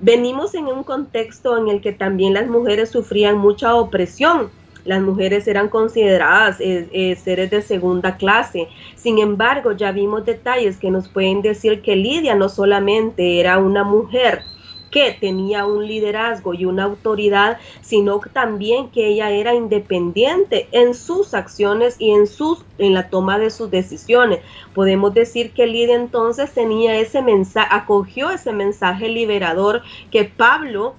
Venimos 0.00 0.54
en 0.54 0.66
un 0.66 0.84
contexto 0.84 1.58
en 1.58 1.68
el 1.68 1.80
que 1.80 1.92
también 1.92 2.34
las 2.34 2.46
mujeres 2.46 2.90
sufrían 2.90 3.38
mucha 3.38 3.74
opresión. 3.74 4.50
Las 4.84 5.02
mujeres 5.02 5.46
eran 5.48 5.68
consideradas 5.68 6.60
eh, 6.60 6.88
eh, 6.92 7.16
seres 7.16 7.50
de 7.50 7.62
segunda 7.62 8.16
clase. 8.16 8.68
Sin 8.94 9.18
embargo, 9.18 9.72
ya 9.72 9.92
vimos 9.92 10.24
detalles 10.24 10.78
que 10.78 10.90
nos 10.90 11.08
pueden 11.08 11.42
decir 11.42 11.82
que 11.82 11.96
Lidia 11.96 12.34
no 12.36 12.48
solamente 12.48 13.40
era 13.40 13.58
una 13.58 13.82
mujer, 13.84 14.42
que 14.90 15.16
tenía 15.20 15.66
un 15.66 15.86
liderazgo 15.86 16.54
y 16.54 16.64
una 16.64 16.84
autoridad, 16.84 17.58
sino 17.80 18.20
también 18.32 18.90
que 18.90 19.08
ella 19.08 19.30
era 19.30 19.54
independiente 19.54 20.68
en 20.72 20.94
sus 20.94 21.34
acciones 21.34 21.96
y 21.98 22.10
en 22.10 22.26
sus 22.26 22.64
en 22.78 22.94
la 22.94 23.10
toma 23.10 23.38
de 23.38 23.50
sus 23.50 23.70
decisiones. 23.70 24.40
Podemos 24.74 25.14
decir 25.14 25.52
que 25.52 25.66
Lidia 25.66 25.96
entonces 25.96 26.52
tenía 26.52 26.96
ese 26.96 27.22
mensaje, 27.22 27.68
acogió 27.70 28.30
ese 28.30 28.52
mensaje 28.52 29.08
liberador 29.08 29.82
que 30.10 30.24
Pablo 30.24 30.94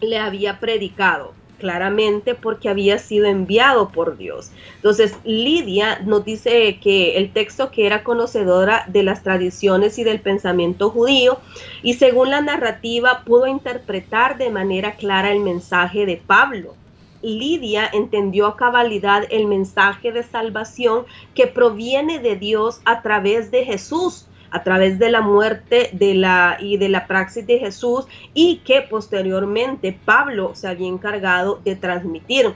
le 0.00 0.18
había 0.18 0.58
predicado 0.58 1.32
claramente 1.62 2.34
porque 2.34 2.68
había 2.68 2.98
sido 2.98 3.26
enviado 3.26 3.90
por 3.90 4.16
Dios. 4.16 4.50
Entonces, 4.74 5.14
Lidia 5.22 6.00
nos 6.00 6.24
dice 6.24 6.80
que 6.82 7.16
el 7.18 7.32
texto 7.32 7.70
que 7.70 7.86
era 7.86 8.02
conocedora 8.02 8.84
de 8.88 9.04
las 9.04 9.22
tradiciones 9.22 9.96
y 10.00 10.02
del 10.02 10.20
pensamiento 10.20 10.90
judío 10.90 11.38
y 11.84 11.94
según 11.94 12.30
la 12.30 12.40
narrativa 12.40 13.22
pudo 13.24 13.46
interpretar 13.46 14.38
de 14.38 14.50
manera 14.50 14.96
clara 14.96 15.30
el 15.30 15.38
mensaje 15.38 16.04
de 16.04 16.16
Pablo. 16.16 16.74
Lidia 17.22 17.88
entendió 17.92 18.48
a 18.48 18.56
cabalidad 18.56 19.22
el 19.30 19.46
mensaje 19.46 20.10
de 20.10 20.24
salvación 20.24 21.04
que 21.36 21.46
proviene 21.46 22.18
de 22.18 22.34
Dios 22.34 22.80
a 22.84 23.02
través 23.02 23.52
de 23.52 23.64
Jesús 23.64 24.26
a 24.52 24.62
través 24.62 24.98
de 24.98 25.10
la 25.10 25.22
muerte 25.22 25.90
de 25.92 26.14
la, 26.14 26.58
y 26.60 26.76
de 26.76 26.88
la 26.88 27.06
praxis 27.06 27.46
de 27.46 27.58
Jesús 27.58 28.06
y 28.34 28.58
que 28.58 28.82
posteriormente 28.82 29.98
Pablo 30.04 30.52
se 30.54 30.68
había 30.68 30.88
encargado 30.88 31.60
de 31.64 31.74
transmitir. 31.74 32.52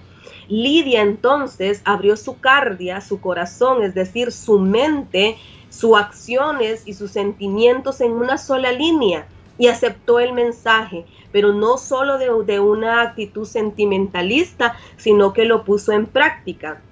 Lidia 0.48 1.02
entonces 1.02 1.82
abrió 1.84 2.16
su 2.16 2.38
cardia, 2.38 3.00
su 3.00 3.20
corazón, 3.20 3.82
es 3.82 3.94
decir, 3.94 4.30
su 4.30 4.58
mente, 4.58 5.38
sus 5.70 5.96
acciones 5.96 6.82
y 6.86 6.94
sus 6.94 7.10
sentimientos 7.10 8.00
en 8.00 8.12
una 8.12 8.38
sola 8.38 8.70
línea 8.70 9.26
y 9.58 9.68
aceptó 9.68 10.20
el 10.20 10.34
mensaje, 10.34 11.06
pero 11.32 11.52
no 11.52 11.78
solo 11.78 12.18
de, 12.18 12.30
de 12.44 12.60
una 12.60 13.00
actitud 13.02 13.46
sentimentalista, 13.46 14.76
sino 14.98 15.32
que 15.32 15.46
lo 15.46 15.64
puso 15.64 15.92
en 15.92 16.06
práctica. 16.06 16.82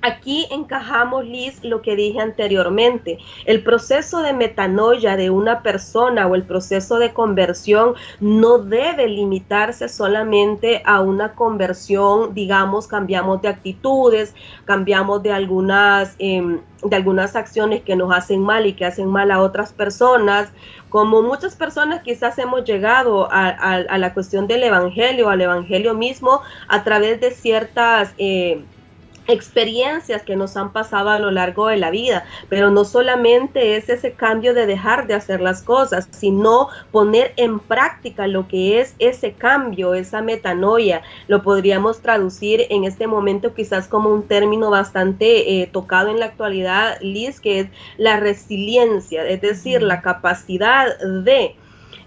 Aquí 0.00 0.46
encajamos, 0.52 1.26
Liz, 1.26 1.64
lo 1.64 1.82
que 1.82 1.96
dije 1.96 2.20
anteriormente. 2.20 3.18
El 3.46 3.64
proceso 3.64 4.22
de 4.22 4.32
metanoia 4.32 5.16
de 5.16 5.30
una 5.30 5.62
persona 5.62 6.28
o 6.28 6.36
el 6.36 6.44
proceso 6.44 7.00
de 7.00 7.12
conversión 7.12 7.94
no 8.20 8.58
debe 8.58 9.08
limitarse 9.08 9.88
solamente 9.88 10.82
a 10.84 11.00
una 11.00 11.32
conversión, 11.34 12.32
digamos, 12.32 12.86
cambiamos 12.86 13.42
de 13.42 13.48
actitudes, 13.48 14.36
cambiamos 14.66 15.20
de 15.24 15.32
algunas, 15.32 16.14
em, 16.20 16.60
de 16.84 16.94
algunas 16.94 17.34
acciones 17.34 17.82
que 17.82 17.96
nos 17.96 18.14
hacen 18.14 18.40
mal 18.40 18.66
y 18.66 18.74
que 18.74 18.84
hacen 18.84 19.08
mal 19.08 19.32
a 19.32 19.40
otras 19.40 19.72
personas. 19.72 20.52
Como 20.90 21.22
muchas 21.22 21.56
personas 21.56 22.02
quizás 22.02 22.38
hemos 22.38 22.62
llegado 22.62 23.28
a, 23.32 23.98
la 23.98 24.14
cuestión 24.14 24.46
del 24.46 24.62
Evangelio, 24.62 25.28
al 25.28 25.40
Evangelio 25.40 25.94
mismo, 25.94 26.40
a 26.68 26.84
través 26.84 27.20
de 27.20 27.32
ciertas... 27.32 28.14
Eh, 28.18 28.62
experiencias 29.28 30.22
que 30.22 30.36
nos 30.36 30.56
han 30.56 30.72
pasado 30.72 31.10
a 31.10 31.18
lo 31.18 31.30
largo 31.30 31.68
de 31.68 31.76
la 31.76 31.90
vida, 31.90 32.24
pero 32.48 32.70
no 32.70 32.84
solamente 32.84 33.76
es 33.76 33.88
ese 33.88 34.12
cambio 34.12 34.54
de 34.54 34.66
dejar 34.66 35.06
de 35.06 35.14
hacer 35.14 35.40
las 35.40 35.62
cosas, 35.62 36.08
sino 36.10 36.68
poner 36.90 37.34
en 37.36 37.60
práctica 37.60 38.26
lo 38.26 38.48
que 38.48 38.80
es 38.80 38.94
ese 38.98 39.32
cambio, 39.32 39.94
esa 39.94 40.22
metanoia. 40.22 41.02
Lo 41.28 41.42
podríamos 41.42 42.00
traducir 42.00 42.66
en 42.70 42.84
este 42.84 43.06
momento 43.06 43.54
quizás 43.54 43.86
como 43.86 44.10
un 44.10 44.26
término 44.26 44.70
bastante 44.70 45.62
eh, 45.62 45.66
tocado 45.66 46.08
en 46.10 46.18
la 46.18 46.26
actualidad, 46.26 46.98
Liz, 47.02 47.40
que 47.40 47.60
es 47.60 47.68
la 47.98 48.18
resiliencia, 48.18 49.26
es 49.26 49.40
decir, 49.42 49.82
la 49.82 50.00
capacidad 50.00 50.98
de 50.98 51.54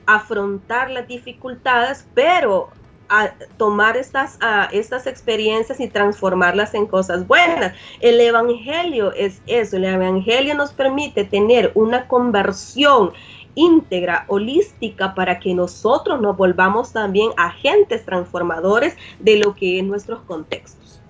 afrontar 0.07 0.89
las 0.89 1.07
dificultades, 1.07 2.07
pero 2.15 2.69
a 3.12 3.34
tomar 3.58 3.97
estas, 3.97 4.39
estas 4.71 5.06
experiencias 5.06 5.80
y 5.80 5.88
transformarlas 5.89 6.74
en 6.74 6.88
cosas 6.88 7.28
buenas. 7.28 7.74
El 8.00 8.19
Evangelio 8.19 9.13
es 9.13 9.41
eso, 9.45 9.76
el 9.76 9.84
Evangelio 9.84 10.56
nos 10.56 10.71
permite 10.71 11.26
tener 11.26 11.71
una 11.76 12.08
conversión 12.08 13.12
íntegra, 13.54 14.24
holística, 14.28 15.13
para 15.13 15.39
que 15.39 15.54
nosotros 15.54 16.21
nos 16.21 16.38
volvamos 16.38 16.93
también 16.93 17.32
agentes 17.36 18.06
transformadores 18.06 18.95
de 19.19 19.38
lo 19.38 19.54
que 19.56 19.80
es 19.80 19.86
nuestros 19.86 20.21
contextos. 20.21 21.02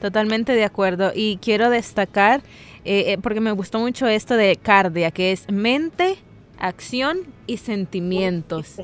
Totalmente 0.00 0.52
de 0.52 0.64
acuerdo. 0.64 1.12
Y 1.14 1.38
quiero 1.40 1.70
destacar, 1.70 2.42
eh, 2.84 3.12
eh, 3.12 3.18
porque 3.22 3.40
me 3.40 3.52
gustó 3.52 3.78
mucho 3.78 4.08
esto 4.08 4.36
de 4.36 4.56
cardia, 4.56 5.12
que 5.12 5.30
es 5.30 5.48
mente, 5.48 6.16
acción 6.58 7.20
y 7.46 7.58
sentimientos. 7.58 8.80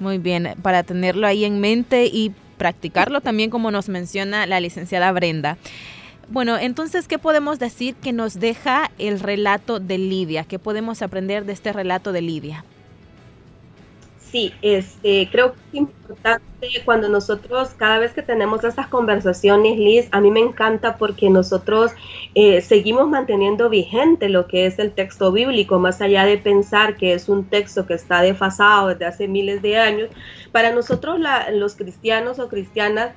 Muy 0.00 0.18
bien, 0.18 0.54
para 0.62 0.82
tenerlo 0.82 1.26
ahí 1.26 1.44
en 1.44 1.60
mente 1.60 2.06
y 2.06 2.32
practicarlo 2.56 3.20
también 3.20 3.50
como 3.50 3.70
nos 3.70 3.88
menciona 3.88 4.46
la 4.46 4.60
licenciada 4.60 5.10
Brenda. 5.12 5.56
Bueno, 6.28 6.58
entonces, 6.58 7.08
¿qué 7.08 7.18
podemos 7.18 7.58
decir 7.58 7.94
que 7.94 8.12
nos 8.12 8.38
deja 8.38 8.90
el 8.98 9.18
relato 9.18 9.80
de 9.80 9.96
Lidia? 9.96 10.44
¿Qué 10.44 10.58
podemos 10.58 11.00
aprender 11.00 11.46
de 11.46 11.54
este 11.54 11.72
relato 11.72 12.12
de 12.12 12.20
Lidia? 12.20 12.64
Sí, 14.30 14.52
este, 14.60 15.28
creo 15.32 15.54
que 15.54 15.58
es 15.68 15.74
importante 15.74 16.44
cuando 16.84 17.08
nosotros, 17.08 17.70
cada 17.70 17.98
vez 17.98 18.12
que 18.12 18.22
tenemos 18.22 18.62
estas 18.62 18.88
conversaciones, 18.88 19.78
Liz, 19.78 20.08
a 20.12 20.20
mí 20.20 20.30
me 20.30 20.40
encanta 20.40 20.98
porque 20.98 21.30
nosotros 21.30 21.92
eh, 22.34 22.60
seguimos 22.60 23.08
manteniendo 23.08 23.70
vigente 23.70 24.28
lo 24.28 24.46
que 24.46 24.66
es 24.66 24.78
el 24.78 24.92
texto 24.92 25.32
bíblico, 25.32 25.78
más 25.78 26.02
allá 26.02 26.26
de 26.26 26.36
pensar 26.36 26.96
que 26.96 27.14
es 27.14 27.30
un 27.30 27.48
texto 27.48 27.86
que 27.86 27.94
está 27.94 28.20
desfasado 28.20 28.88
desde 28.88 29.06
hace 29.06 29.28
miles 29.28 29.62
de 29.62 29.78
años. 29.78 30.10
Para 30.52 30.72
nosotros 30.72 31.18
los 31.52 31.76
cristianos 31.76 32.38
o 32.38 32.48
cristianas, 32.48 33.14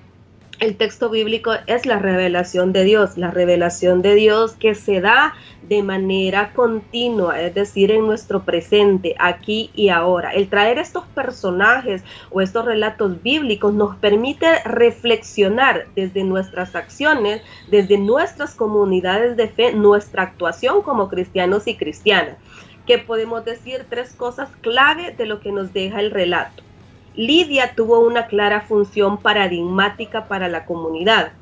el 0.61 0.77
texto 0.77 1.09
bíblico 1.09 1.53
es 1.65 1.87
la 1.87 1.97
revelación 1.97 2.71
de 2.71 2.83
Dios, 2.83 3.17
la 3.17 3.31
revelación 3.31 4.03
de 4.03 4.13
Dios 4.13 4.53
que 4.53 4.75
se 4.75 5.01
da 5.01 5.33
de 5.63 5.81
manera 5.81 6.53
continua, 6.53 7.41
es 7.41 7.55
decir, 7.55 7.89
en 7.89 8.05
nuestro 8.05 8.43
presente, 8.43 9.15
aquí 9.17 9.71
y 9.73 9.89
ahora. 9.89 10.31
El 10.31 10.49
traer 10.49 10.77
estos 10.77 11.03
personajes 11.15 12.03
o 12.29 12.41
estos 12.41 12.63
relatos 12.63 13.23
bíblicos 13.23 13.73
nos 13.73 13.95
permite 13.95 14.61
reflexionar 14.63 15.87
desde 15.95 16.23
nuestras 16.23 16.75
acciones, 16.75 17.41
desde 17.71 17.97
nuestras 17.97 18.53
comunidades 18.53 19.37
de 19.37 19.47
fe, 19.47 19.73
nuestra 19.73 20.23
actuación 20.23 20.83
como 20.83 21.09
cristianos 21.09 21.65
y 21.65 21.75
cristianas. 21.75 22.37
Que 22.85 22.99
podemos 22.99 23.43
decir 23.45 23.87
tres 23.89 24.13
cosas 24.13 24.49
clave 24.61 25.15
de 25.17 25.25
lo 25.25 25.39
que 25.39 25.51
nos 25.51 25.73
deja 25.73 26.01
el 26.01 26.11
relato. 26.11 26.61
Lidia 27.15 27.75
tuvo 27.75 27.99
una 27.99 28.27
clara 28.27 28.61
función 28.61 29.17
paradigmática 29.17 30.27
para 30.27 30.47
la 30.47 30.65
comunidad. 30.65 31.33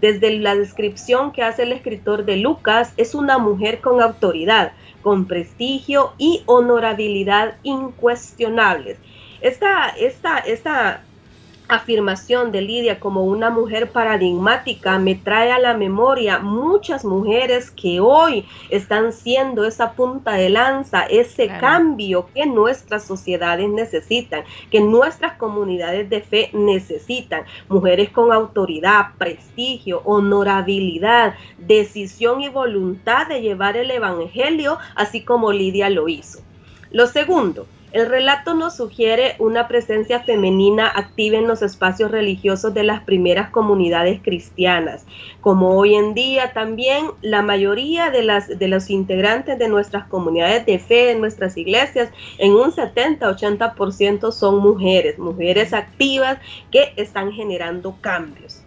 Desde 0.00 0.36
la 0.38 0.56
descripción 0.56 1.30
que 1.30 1.42
hace 1.42 1.62
el 1.62 1.72
escritor 1.72 2.24
de 2.24 2.36
Lucas, 2.36 2.92
es 2.96 3.14
una 3.14 3.38
mujer 3.38 3.80
con 3.80 4.02
autoridad, 4.02 4.72
con 5.00 5.26
prestigio 5.26 6.12
y 6.18 6.42
honorabilidad 6.46 7.56
incuestionables. 7.62 8.98
Esta, 9.40 9.88
esta, 9.90 10.38
esta 10.38 11.02
afirmación 11.68 12.52
de 12.52 12.60
Lidia 12.60 13.00
como 13.00 13.24
una 13.24 13.50
mujer 13.50 13.90
paradigmática 13.90 14.98
me 14.98 15.14
trae 15.14 15.52
a 15.52 15.58
la 15.58 15.74
memoria 15.74 16.38
muchas 16.38 17.04
mujeres 17.04 17.70
que 17.70 18.00
hoy 18.00 18.46
están 18.68 19.12
siendo 19.12 19.64
esa 19.64 19.92
punta 19.92 20.32
de 20.32 20.50
lanza, 20.50 21.02
ese 21.02 21.48
cambio 21.48 22.26
que 22.34 22.46
nuestras 22.46 23.04
sociedades 23.04 23.68
necesitan, 23.68 24.44
que 24.70 24.80
nuestras 24.80 25.38
comunidades 25.38 26.10
de 26.10 26.20
fe 26.20 26.50
necesitan. 26.52 27.44
Mujeres 27.68 28.10
con 28.10 28.32
autoridad, 28.32 29.14
prestigio, 29.18 30.02
honorabilidad, 30.04 31.34
decisión 31.58 32.42
y 32.42 32.48
voluntad 32.48 33.26
de 33.26 33.40
llevar 33.40 33.76
el 33.76 33.90
Evangelio, 33.90 34.78
así 34.94 35.24
como 35.24 35.52
Lidia 35.52 35.88
lo 35.90 36.08
hizo. 36.08 36.40
Lo 36.90 37.06
segundo, 37.06 37.66
el 37.92 38.08
relato 38.08 38.54
nos 38.54 38.76
sugiere 38.76 39.36
una 39.38 39.68
presencia 39.68 40.20
femenina 40.20 40.86
activa 40.86 41.38
en 41.38 41.46
los 41.46 41.62
espacios 41.62 42.10
religiosos 42.10 42.72
de 42.72 42.84
las 42.84 43.02
primeras 43.02 43.50
comunidades 43.50 44.20
cristianas, 44.22 45.04
como 45.40 45.76
hoy 45.76 45.94
en 45.94 46.14
día 46.14 46.52
también 46.52 47.06
la 47.20 47.42
mayoría 47.42 48.10
de, 48.10 48.22
las, 48.22 48.58
de 48.58 48.68
los 48.68 48.88
integrantes 48.88 49.58
de 49.58 49.68
nuestras 49.68 50.06
comunidades 50.06 50.64
de 50.64 50.78
fe, 50.78 51.10
en 51.10 51.20
nuestras 51.20 51.56
iglesias, 51.56 52.10
en 52.38 52.52
un 52.52 52.72
70-80% 52.72 54.32
son 54.32 54.58
mujeres, 54.58 55.18
mujeres 55.18 55.72
activas 55.72 56.38
que 56.70 56.94
están 56.96 57.32
generando 57.32 57.96
cambios. 58.00 58.61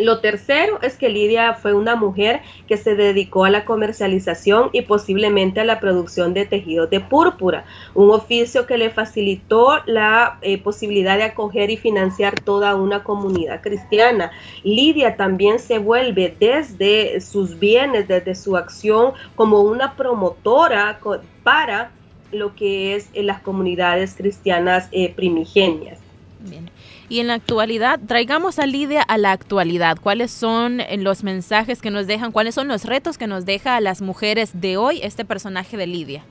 Lo 0.00 0.20
tercero 0.20 0.80
es 0.82 0.96
que 0.96 1.10
Lidia 1.10 1.54
fue 1.54 1.74
una 1.74 1.94
mujer 1.94 2.40
que 2.66 2.76
se 2.76 2.94
dedicó 2.94 3.44
a 3.44 3.50
la 3.50 3.64
comercialización 3.64 4.70
y 4.72 4.82
posiblemente 4.82 5.60
a 5.60 5.64
la 5.64 5.78
producción 5.78 6.32
de 6.32 6.46
tejidos 6.46 6.88
de 6.88 7.00
púrpura, 7.00 7.64
un 7.94 8.10
oficio 8.10 8.66
que 8.66 8.78
le 8.78 8.90
facilitó 8.90 9.80
la 9.86 10.38
eh, 10.40 10.58
posibilidad 10.58 11.18
de 11.18 11.24
acoger 11.24 11.70
y 11.70 11.76
financiar 11.76 12.40
toda 12.40 12.76
una 12.76 13.04
comunidad 13.04 13.60
cristiana. 13.60 14.30
Lidia 14.64 15.16
también 15.16 15.58
se 15.58 15.78
vuelve 15.78 16.34
desde 16.38 17.20
sus 17.20 17.58
bienes, 17.58 18.08
desde 18.08 18.34
su 18.34 18.56
acción, 18.56 19.12
como 19.36 19.60
una 19.60 19.96
promotora 19.96 20.98
para 21.42 21.90
lo 22.32 22.54
que 22.54 22.94
es 22.94 23.10
eh, 23.12 23.22
las 23.22 23.40
comunidades 23.40 24.14
cristianas 24.14 24.88
eh, 24.92 25.12
primigenias. 25.12 25.98
Bien. 26.40 26.69
Y 27.10 27.18
en 27.18 27.26
la 27.26 27.34
actualidad, 27.34 27.98
traigamos 28.06 28.60
a 28.60 28.66
Lidia 28.66 29.02
a 29.02 29.18
la 29.18 29.32
actualidad. 29.32 29.98
¿Cuáles 30.00 30.30
son 30.30 30.80
eh, 30.80 30.96
los 30.96 31.24
mensajes 31.24 31.82
que 31.82 31.90
nos 31.90 32.06
dejan? 32.06 32.30
¿Cuáles 32.30 32.54
son 32.54 32.68
los 32.68 32.84
retos 32.84 33.18
que 33.18 33.26
nos 33.26 33.44
deja 33.44 33.74
a 33.74 33.80
las 33.80 34.00
mujeres 34.00 34.60
de 34.60 34.76
hoy 34.76 35.00
este 35.02 35.24
personaje 35.24 35.76
de 35.76 35.88
Lidia? 35.88 36.24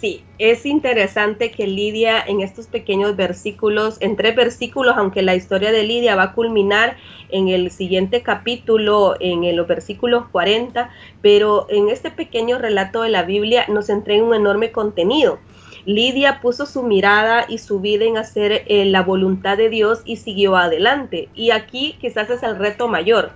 Sí, 0.00 0.22
es 0.38 0.64
interesante 0.64 1.50
que 1.50 1.66
Lidia 1.66 2.22
en 2.24 2.40
estos 2.40 2.68
pequeños 2.68 3.16
versículos, 3.16 3.96
en 4.00 4.14
tres 4.14 4.36
versículos, 4.36 4.94
aunque 4.96 5.22
la 5.22 5.34
historia 5.34 5.72
de 5.72 5.82
Lidia 5.82 6.14
va 6.14 6.22
a 6.22 6.32
culminar 6.34 6.96
en 7.30 7.48
el 7.48 7.72
siguiente 7.72 8.22
capítulo, 8.22 9.16
en 9.18 9.56
los 9.56 9.66
versículos 9.66 10.26
40, 10.30 10.88
pero 11.20 11.66
en 11.68 11.88
este 11.88 12.12
pequeño 12.12 12.58
relato 12.58 13.02
de 13.02 13.08
la 13.08 13.24
Biblia 13.24 13.64
nos 13.68 13.88
entrega 13.88 14.22
un 14.22 14.34
enorme 14.34 14.70
contenido. 14.70 15.40
Lidia 15.86 16.40
puso 16.40 16.66
su 16.66 16.82
mirada 16.82 17.44
y 17.48 17.58
su 17.58 17.80
vida 17.80 18.04
en 18.04 18.16
hacer 18.16 18.64
eh, 18.66 18.84
la 18.86 19.02
voluntad 19.02 19.56
de 19.56 19.68
Dios 19.68 20.00
y 20.04 20.16
siguió 20.16 20.56
adelante. 20.56 21.28
Y 21.34 21.50
aquí 21.50 21.96
quizás 22.00 22.30
es 22.30 22.42
el 22.42 22.56
reto 22.56 22.88
mayor. 22.88 23.32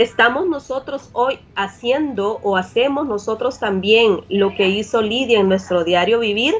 ¿Estamos 0.00 0.46
nosotros 0.46 1.10
hoy 1.12 1.38
haciendo 1.56 2.40
o 2.42 2.56
hacemos 2.56 3.06
nosotros 3.06 3.58
también 3.58 4.22
lo 4.30 4.54
que 4.54 4.68
hizo 4.68 5.02
Lidia 5.02 5.40
en 5.40 5.48
nuestro 5.50 5.84
diario 5.84 6.20
vivir? 6.20 6.54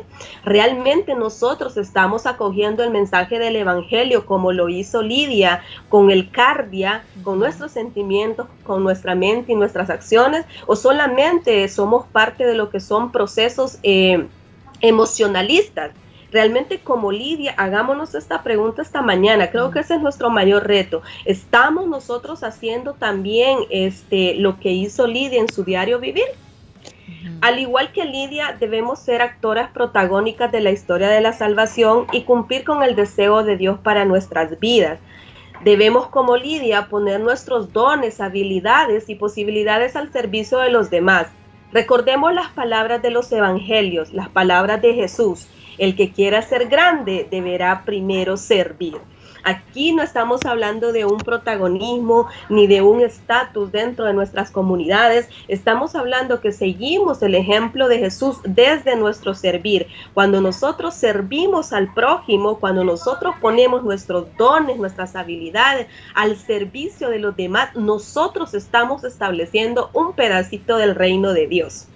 ¿Realmente 0.44 1.14
nosotros 1.14 1.78
estamos 1.78 2.26
acogiendo 2.26 2.84
el 2.84 2.90
mensaje 2.90 3.38
del 3.38 3.56
Evangelio 3.56 4.26
como 4.26 4.52
lo 4.52 4.68
hizo 4.68 5.00
Lidia 5.00 5.62
con 5.88 6.10
el 6.10 6.30
cardia, 6.30 7.02
con 7.22 7.38
nuestros 7.38 7.72
sentimientos, 7.72 8.46
con 8.62 8.84
nuestra 8.84 9.14
mente 9.14 9.52
y 9.52 9.56
nuestras 9.56 9.88
acciones? 9.88 10.44
¿O 10.66 10.76
solamente 10.76 11.66
somos 11.68 12.06
parte 12.08 12.44
de 12.44 12.54
lo 12.54 12.68
que 12.68 12.80
son 12.80 13.10
procesos 13.10 13.78
eh, 13.82 14.28
emocionalistas? 14.80 15.92
Realmente 16.32 16.78
como 16.78 17.10
Lidia, 17.10 17.54
hagámonos 17.56 18.14
esta 18.14 18.42
pregunta 18.42 18.82
esta 18.82 19.02
mañana. 19.02 19.50
Creo 19.50 19.70
que 19.70 19.80
ese 19.80 19.96
es 19.96 20.00
nuestro 20.00 20.30
mayor 20.30 20.66
reto. 20.66 21.02
¿Estamos 21.24 21.88
nosotros 21.88 22.44
haciendo 22.44 22.94
también 22.94 23.58
este, 23.70 24.34
lo 24.34 24.60
que 24.60 24.70
hizo 24.70 25.06
Lidia 25.06 25.40
en 25.40 25.52
su 25.52 25.64
diario 25.64 25.98
vivir? 25.98 26.26
Al 27.40 27.58
igual 27.58 27.90
que 27.92 28.04
Lidia, 28.04 28.56
debemos 28.58 29.00
ser 29.00 29.22
actoras 29.22 29.70
protagónicas 29.70 30.52
de 30.52 30.60
la 30.60 30.70
historia 30.70 31.08
de 31.08 31.20
la 31.20 31.32
salvación 31.32 32.06
y 32.12 32.22
cumplir 32.22 32.64
con 32.64 32.82
el 32.82 32.94
deseo 32.94 33.42
de 33.42 33.56
Dios 33.56 33.78
para 33.80 34.04
nuestras 34.04 34.60
vidas. 34.60 34.98
Debemos 35.64 36.06
como 36.08 36.36
Lidia 36.36 36.88
poner 36.88 37.20
nuestros 37.20 37.72
dones, 37.72 38.20
habilidades 38.20 39.08
y 39.08 39.14
posibilidades 39.14 39.96
al 39.96 40.12
servicio 40.12 40.58
de 40.58 40.70
los 40.70 40.90
demás. 40.90 41.26
Recordemos 41.72 42.34
las 42.34 42.48
palabras 42.48 43.00
de 43.00 43.10
los 43.10 43.30
evangelios, 43.30 44.12
las 44.12 44.28
palabras 44.28 44.82
de 44.82 44.94
Jesús. 44.94 45.46
El 45.78 45.94
que 45.94 46.10
quiera 46.12 46.42
ser 46.42 46.68
grande 46.68 47.28
deberá 47.30 47.84
primero 47.84 48.36
servir. 48.36 48.98
Aquí 49.44 49.92
no 49.92 50.02
estamos 50.02 50.44
hablando 50.44 50.92
de 50.92 51.04
un 51.04 51.18
protagonismo 51.18 52.26
ni 52.48 52.66
de 52.66 52.82
un 52.82 53.00
estatus 53.00 53.72
dentro 53.72 54.04
de 54.04 54.12
nuestras 54.12 54.50
comunidades. 54.50 55.28
Estamos 55.48 55.94
hablando 55.94 56.40
que 56.40 56.52
seguimos 56.52 57.22
el 57.22 57.34
ejemplo 57.34 57.88
de 57.88 57.98
Jesús 57.98 58.38
desde 58.44 58.96
nuestro 58.96 59.34
servir. 59.34 59.86
Cuando 60.14 60.40
nosotros 60.40 60.94
servimos 60.94 61.72
al 61.72 61.92
prójimo, 61.94 62.58
cuando 62.58 62.84
nosotros 62.84 63.34
ponemos 63.40 63.82
nuestros 63.82 64.26
dones, 64.36 64.76
nuestras 64.76 65.16
habilidades 65.16 65.86
al 66.14 66.36
servicio 66.36 67.08
de 67.08 67.18
los 67.18 67.36
demás, 67.36 67.74
nosotros 67.74 68.54
estamos 68.54 69.04
estableciendo 69.04 69.90
un 69.92 70.12
pedacito 70.12 70.76
del 70.76 70.94
reino 70.94 71.32
de 71.32 71.46
Dios. 71.46 71.86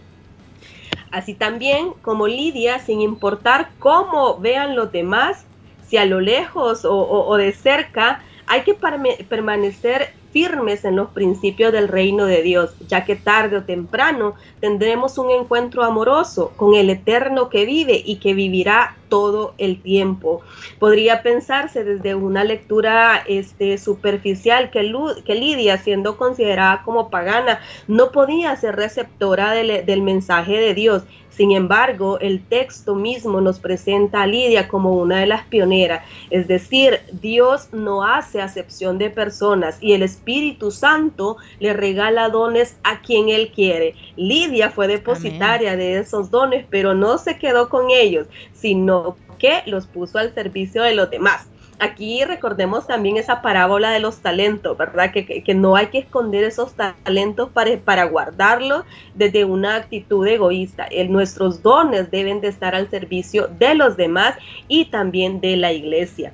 Así 1.11 1.35
también 1.35 1.93
como 2.03 2.27
Lidia, 2.27 2.81
sin 2.81 3.01
importar 3.01 3.71
cómo 3.79 4.39
vean 4.39 4.75
los 4.75 4.91
demás, 4.91 5.47
si 5.89 5.97
a 5.97 6.07
lo 6.07 6.21
lejos 6.21 6.85
o, 6.85 7.37
de 7.37 7.53
cerca, 7.53 8.23
hay 8.47 8.63
que 8.63 8.75
permanecer 8.75 10.13
firmes 10.35 10.85
en 10.85 10.97
los 10.97 11.11
principios 11.11 11.73
del 11.73 11.87
reino 11.87 12.27
de 12.27 12.43
Dios, 12.43 12.75
ya 12.89 13.05
que 13.05 13.15
tarde 13.15 13.59
o 13.59 13.63
temprano 13.63 14.35
tendremos 14.59 15.17
un 15.17 15.31
encuentro 15.31 15.85
amoroso 15.85 16.53
con 16.57 16.75
el 16.75 16.91
eterno 16.91 17.49
que 17.49 17.65
vive 17.65 18.03
y 18.05 18.17
que 18.17 18.35
vivirá 18.35 18.97
todo 19.09 19.55
el 19.59 19.81
tiempo. 19.81 20.43
Podría 20.81 21.23
pensarse 21.23 21.85
desde 21.85 22.17
una 22.17 22.43
lectura 22.43 23.23
este, 23.29 23.79
superficial 23.79 24.73
que, 24.73 24.83
Lidia, 24.83 25.79
siendo 25.79 26.17
considerada 26.17 26.83
como 26.83 27.11
pagana, 27.11 27.61
no 27.87 28.11
podía 28.11 28.57
ser 28.57 28.75
receptora 28.75 29.53
del 29.53 30.03
mensaje 30.03 30.59
de 30.59 30.75
Dios. 30.75 31.05
Sin 31.37 31.51
embargo, 31.51 32.19
el 32.21 32.45
texto 32.45 32.95
mismo 32.95 33.41
nos 33.41 33.59
presenta 33.59 34.23
a 34.23 34.27
Lidia 34.27 34.69
como 34.69 34.93
una 34.93 35.19
de 35.19 35.27
las 35.27 35.45
pioneras, 35.47 36.05
es 36.31 36.47
decir, 36.47 37.01
Dios 37.21 37.69
no 37.73 38.05
hace 38.05 38.41
acepción 38.41 38.99
de 38.99 39.11
personas 39.11 39.79
y 39.81 39.95
el 39.95 40.03
Espíritu 40.03 40.71
Santo 40.71 41.37
le 41.59 41.73
regala 41.73 42.29
dones 42.29 42.77
a 42.85 43.01
quien 43.01 43.31
Él 43.31 43.51
quiere. 43.53 43.95
Lidia 44.17 44.71
fue 44.71 44.87
depositaria 44.87 45.77
de 45.77 45.99
esos 45.99 46.31
dones, 46.31 46.67
pero 46.71 46.95
no 46.95 47.19
se 47.19 47.37
quedó 47.37 47.69
con 47.69 47.91
ellos, 47.91 48.29
sino 48.53 49.17
que 49.39 49.63
los 49.67 49.87
puso 49.87 50.19
al 50.19 50.33
servicio 50.35 50.83
de 50.83 50.95
los 50.95 51.11
demás. 51.11 51.49
Aquí 51.81 52.25
recordemos 52.25 52.87
también 52.87 53.17
esa 53.17 53.43
parábola 53.43 53.91
de 53.91 53.99
los 53.99 54.19
talentos, 54.19 54.77
¿verdad? 54.79 55.13
Que, 55.13 55.55
no 55.55 55.75
hay 55.75 55.89
que 55.89 55.99
esconder 55.99 56.45
esos 56.45 56.75
talentos 56.75 57.51
para, 57.51 57.77
para 57.79 58.05
guardarlos 58.05 58.85
desde 59.15 59.45
una 59.45 59.77
actitud 59.77 60.27
egoísta. 60.27 60.89
nuestros 61.09 61.63
dones 61.63 62.11
deben 62.11 62.41
de 62.41 62.49
estar 62.49 62.75
al 62.75 62.89
servicio 62.91 63.49
de 63.59 63.75
los 63.75 63.97
demás 63.97 64.37
y 64.69 64.87
también 64.87 65.41
de 65.41 65.57
la 65.57 65.73
iglesia. 65.73 66.33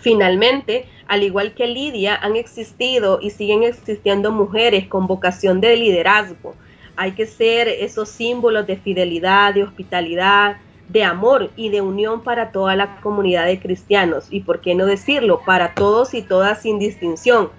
Finalmente, 0.00 0.86
al 1.06 1.22
igual 1.22 1.54
que 1.54 1.66
Lidia, 1.66 2.16
han 2.16 2.36
existido 2.36 3.18
y 3.20 3.30
siguen 3.30 3.62
existiendo 3.62 4.32
mujeres 4.32 4.86
con 4.88 5.06
vocación 5.06 5.60
de 5.60 5.76
liderazgo. 5.76 6.54
Hay 6.96 7.12
que 7.12 7.26
ser 7.26 7.68
esos 7.68 8.08
símbolos 8.08 8.66
de 8.66 8.76
fidelidad, 8.76 9.54
de 9.54 9.64
hospitalidad, 9.64 10.56
de 10.88 11.04
amor 11.04 11.50
y 11.56 11.70
de 11.70 11.80
unión 11.80 12.22
para 12.22 12.52
toda 12.52 12.76
la 12.76 13.00
comunidad 13.00 13.46
de 13.46 13.58
cristianos 13.58 14.26
y, 14.30 14.40
por 14.40 14.60
qué 14.60 14.74
no 14.74 14.86
decirlo, 14.86 15.40
para 15.44 15.74
todos 15.74 16.14
y 16.14 16.22
todas 16.22 16.62
sin 16.62 16.78
distinción. 16.78 17.50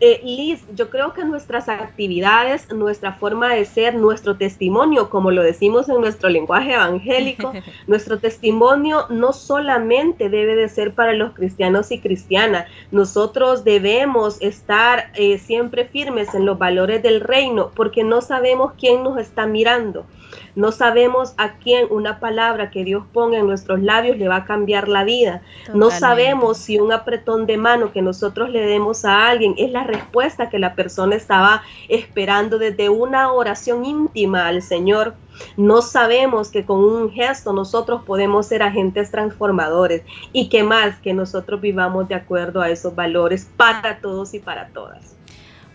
Eh, 0.00 0.20
Liz, 0.24 0.64
yo 0.74 0.90
creo 0.90 1.12
que 1.14 1.24
nuestras 1.24 1.68
actividades, 1.68 2.70
nuestra 2.72 3.12
forma 3.12 3.54
de 3.54 3.64
ser, 3.64 3.94
nuestro 3.94 4.36
testimonio, 4.36 5.08
como 5.08 5.30
lo 5.30 5.42
decimos 5.42 5.88
en 5.88 6.00
nuestro 6.00 6.28
lenguaje 6.28 6.74
evangélico, 6.74 7.52
nuestro 7.86 8.18
testimonio 8.18 9.06
no 9.08 9.32
solamente 9.32 10.28
debe 10.28 10.56
de 10.56 10.68
ser 10.68 10.94
para 10.94 11.14
los 11.14 11.32
cristianos 11.32 11.92
y 11.92 12.00
cristianas, 12.00 12.66
nosotros 12.90 13.62
debemos 13.62 14.42
estar 14.42 15.12
eh, 15.14 15.38
siempre 15.38 15.86
firmes 15.86 16.34
en 16.34 16.44
los 16.44 16.58
valores 16.58 17.02
del 17.02 17.20
reino 17.20 17.70
porque 17.74 18.02
no 18.02 18.20
sabemos 18.20 18.72
quién 18.78 19.04
nos 19.04 19.16
está 19.18 19.46
mirando. 19.46 20.06
No 20.54 20.72
sabemos 20.72 21.34
a 21.36 21.54
quién 21.58 21.86
una 21.90 22.20
palabra 22.20 22.70
que 22.70 22.84
Dios 22.84 23.04
ponga 23.12 23.38
en 23.38 23.46
nuestros 23.46 23.80
labios 23.80 24.16
le 24.16 24.28
va 24.28 24.36
a 24.36 24.44
cambiar 24.44 24.88
la 24.88 25.04
vida. 25.04 25.42
No 25.72 25.90
sabemos 25.90 26.58
si 26.58 26.78
un 26.78 26.92
apretón 26.92 27.46
de 27.46 27.56
mano 27.56 27.92
que 27.92 28.02
nosotros 28.02 28.50
le 28.50 28.66
demos 28.66 29.04
a 29.04 29.28
alguien 29.28 29.54
es 29.58 29.70
la 29.70 29.84
respuesta 29.84 30.50
que 30.50 30.58
la 30.58 30.74
persona 30.74 31.16
estaba 31.16 31.62
esperando 31.88 32.58
desde 32.58 32.88
una 32.88 33.32
oración 33.32 33.84
íntima 33.84 34.46
al 34.46 34.62
Señor. 34.62 35.14
No 35.56 35.82
sabemos 35.82 36.50
que 36.50 36.64
con 36.64 36.78
un 36.78 37.10
gesto 37.10 37.52
nosotros 37.52 38.02
podemos 38.04 38.46
ser 38.46 38.62
agentes 38.62 39.10
transformadores 39.10 40.02
y 40.32 40.48
que 40.48 40.62
más 40.62 40.98
que 41.00 41.12
nosotros 41.12 41.60
vivamos 41.60 42.08
de 42.08 42.14
acuerdo 42.14 42.60
a 42.60 42.70
esos 42.70 42.94
valores 42.94 43.50
para 43.56 43.98
todos 43.98 44.34
y 44.34 44.38
para 44.38 44.68
todas 44.68 45.14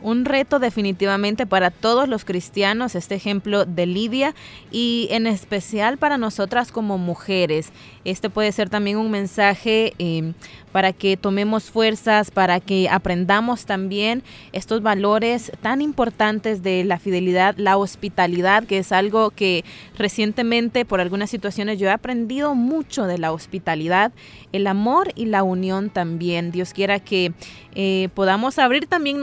un 0.01 0.25
reto 0.25 0.59
definitivamente 0.59 1.45
para 1.45 1.71
todos 1.71 2.07
los 2.07 2.25
cristianos, 2.25 2.95
este 2.95 3.15
ejemplo 3.15 3.65
de 3.65 3.85
Lidia 3.85 4.35
y 4.71 5.07
en 5.11 5.27
especial 5.27 5.97
para 5.97 6.17
nosotras 6.17 6.71
como 6.71 6.97
mujeres. 6.97 7.71
Este 8.05 8.29
puede 8.29 8.51
ser 8.51 8.69
también 8.69 8.97
un 8.97 9.11
mensaje 9.11 9.93
eh, 9.99 10.33
para 10.71 10.93
que 10.93 11.17
tomemos 11.17 11.71
fuerzas, 11.71 12.31
para 12.31 12.59
que 12.59 12.89
aprendamos 12.89 13.65
también 13.65 14.23
estos 14.53 14.81
valores 14.81 15.51
tan 15.61 15.81
importantes 15.81 16.63
de 16.63 16.83
la 16.83 16.99
fidelidad, 16.99 17.55
la 17.57 17.77
hospitalidad, 17.77 18.63
que 18.65 18.77
es 18.79 18.91
algo 18.91 19.31
que 19.31 19.65
recientemente 19.97 20.85
por 20.85 21.01
algunas 21.01 21.29
situaciones 21.29 21.79
yo 21.79 21.87
he 21.87 21.91
aprendido 21.91 22.55
mucho 22.55 23.05
de 23.05 23.17
la 23.17 23.31
hospitalidad, 23.31 24.11
el 24.51 24.67
amor 24.67 25.11
y 25.15 25.25
la 25.25 25.43
unión 25.43 25.89
también. 25.89 26.51
Dios 26.51 26.73
quiera 26.73 26.99
que 26.99 27.33
eh, 27.75 28.09
podamos 28.13 28.59
abrir 28.59 28.87
también 28.87 29.19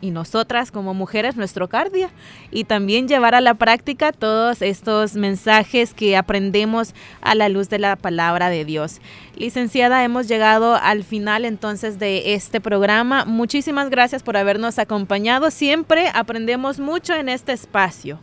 y 0.00 0.10
nosotras 0.10 0.70
como 0.70 0.94
mujeres 0.94 1.36
nuestro 1.36 1.68
cardia 1.68 2.10
y 2.50 2.64
también 2.64 3.08
llevar 3.08 3.34
a 3.34 3.40
la 3.40 3.54
práctica 3.54 4.12
todos 4.12 4.62
estos 4.62 5.14
mensajes 5.14 5.94
que 5.94 6.16
aprendemos 6.16 6.94
a 7.20 7.34
la 7.34 7.48
luz 7.48 7.68
de 7.68 7.78
la 7.78 7.96
palabra 7.96 8.50
de 8.50 8.64
Dios. 8.64 9.00
Licenciada, 9.36 10.04
hemos 10.04 10.28
llegado 10.28 10.74
al 10.74 11.04
final 11.04 11.44
entonces 11.44 11.98
de 11.98 12.34
este 12.34 12.60
programa. 12.60 13.24
Muchísimas 13.24 13.90
gracias 13.90 14.22
por 14.22 14.36
habernos 14.36 14.78
acompañado. 14.78 15.50
Siempre 15.50 16.10
aprendemos 16.14 16.78
mucho 16.78 17.14
en 17.14 17.28
este 17.28 17.52
espacio. 17.52 18.18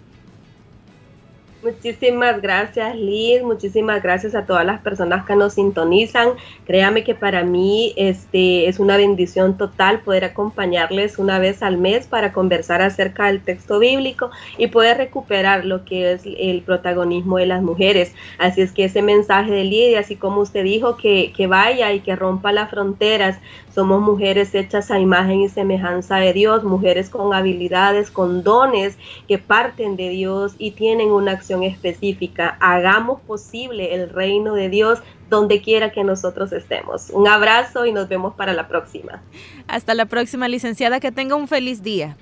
Muchísimas 1.62 2.42
gracias 2.42 2.96
Liz, 2.96 3.44
muchísimas 3.44 4.02
gracias 4.02 4.34
a 4.34 4.46
todas 4.46 4.66
las 4.66 4.80
personas 4.80 5.26
que 5.26 5.36
nos 5.36 5.56
sintonizan. 5.56 6.30
Créame 6.66 7.04
que 7.04 7.16
para 7.16 7.44
mí 7.44 7.94
este, 7.98 8.70
es 8.70 8.80
una 8.80 8.96
bendición 8.96 9.58
total 9.58 10.00
poder 10.00 10.24
acompañarles 10.24 11.18
una 11.18 11.38
vez 11.38 11.62
al 11.62 11.78
mes 11.78 12.08
para 12.08 12.32
conversar 12.32 12.82
acerca 12.82 13.26
del 13.26 13.42
texto 13.42 13.78
bíblico 13.78 14.32
y 14.58 14.68
poder 14.68 14.96
recuperar 14.96 15.66
lo 15.66 15.84
que 15.84 16.14
es 16.14 16.22
el 16.26 16.62
protagonismo 16.62 17.36
de 17.36 17.48
las 17.48 17.62
mujeres. 17.62 18.14
Así 18.38 18.62
es 18.62 18.72
que 18.72 18.86
ese 18.86 19.02
mensaje 19.02 19.52
de 19.52 19.66
Lidia, 19.66 20.00
así 20.00 20.16
como 20.16 20.40
usted 20.40 20.64
dijo, 20.64 20.96
que, 20.96 21.34
que 21.36 21.48
vaya 21.48 21.92
y 21.92 22.00
que 22.00 22.16
rompa 22.16 22.54
las 22.54 22.70
fronteras. 22.70 23.38
Somos 23.76 24.02
mujeres 24.02 24.56
hechas 24.56 24.92
a 24.92 25.00
imagen 25.00 25.42
y 25.42 25.50
semejanza 25.50 26.18
de 26.18 26.32
Dios, 26.32 26.64
mujeres 26.64 27.10
con 27.10 27.34
habilidades, 27.34 28.12
con 28.12 28.44
dones 28.44 28.98
que 29.28 29.38
parten 29.38 29.98
de 29.98 30.10
Dios 30.10 30.56
y 30.58 30.72
tienen 30.72 31.12
una 31.12 31.34
acción 31.34 31.49
específica. 31.58 32.58
Hagamos 32.60 33.22
posible 33.22 33.96
el 33.96 34.10
reino 34.10 34.54
de 34.54 34.70
Dios 34.70 35.00
donde 35.30 35.62
quiera 35.62 35.92
que 35.92 36.04
nosotros 36.04 36.52
estemos. 36.52 37.10
Un 37.12 37.28
abrazo 37.28 37.86
y 37.86 37.92
nos 37.92 38.08
vemos 38.08 38.34
para 38.36 38.54
la 38.54 38.68
próxima. 38.68 39.22
Hasta 39.68 39.94
la 39.94 40.06
próxima, 40.06 40.48
licenciada. 40.48 41.00
Que 41.00 41.12
tenga 41.12 41.36
un 41.36 41.48
feliz 41.48 41.84
día. 41.84 42.18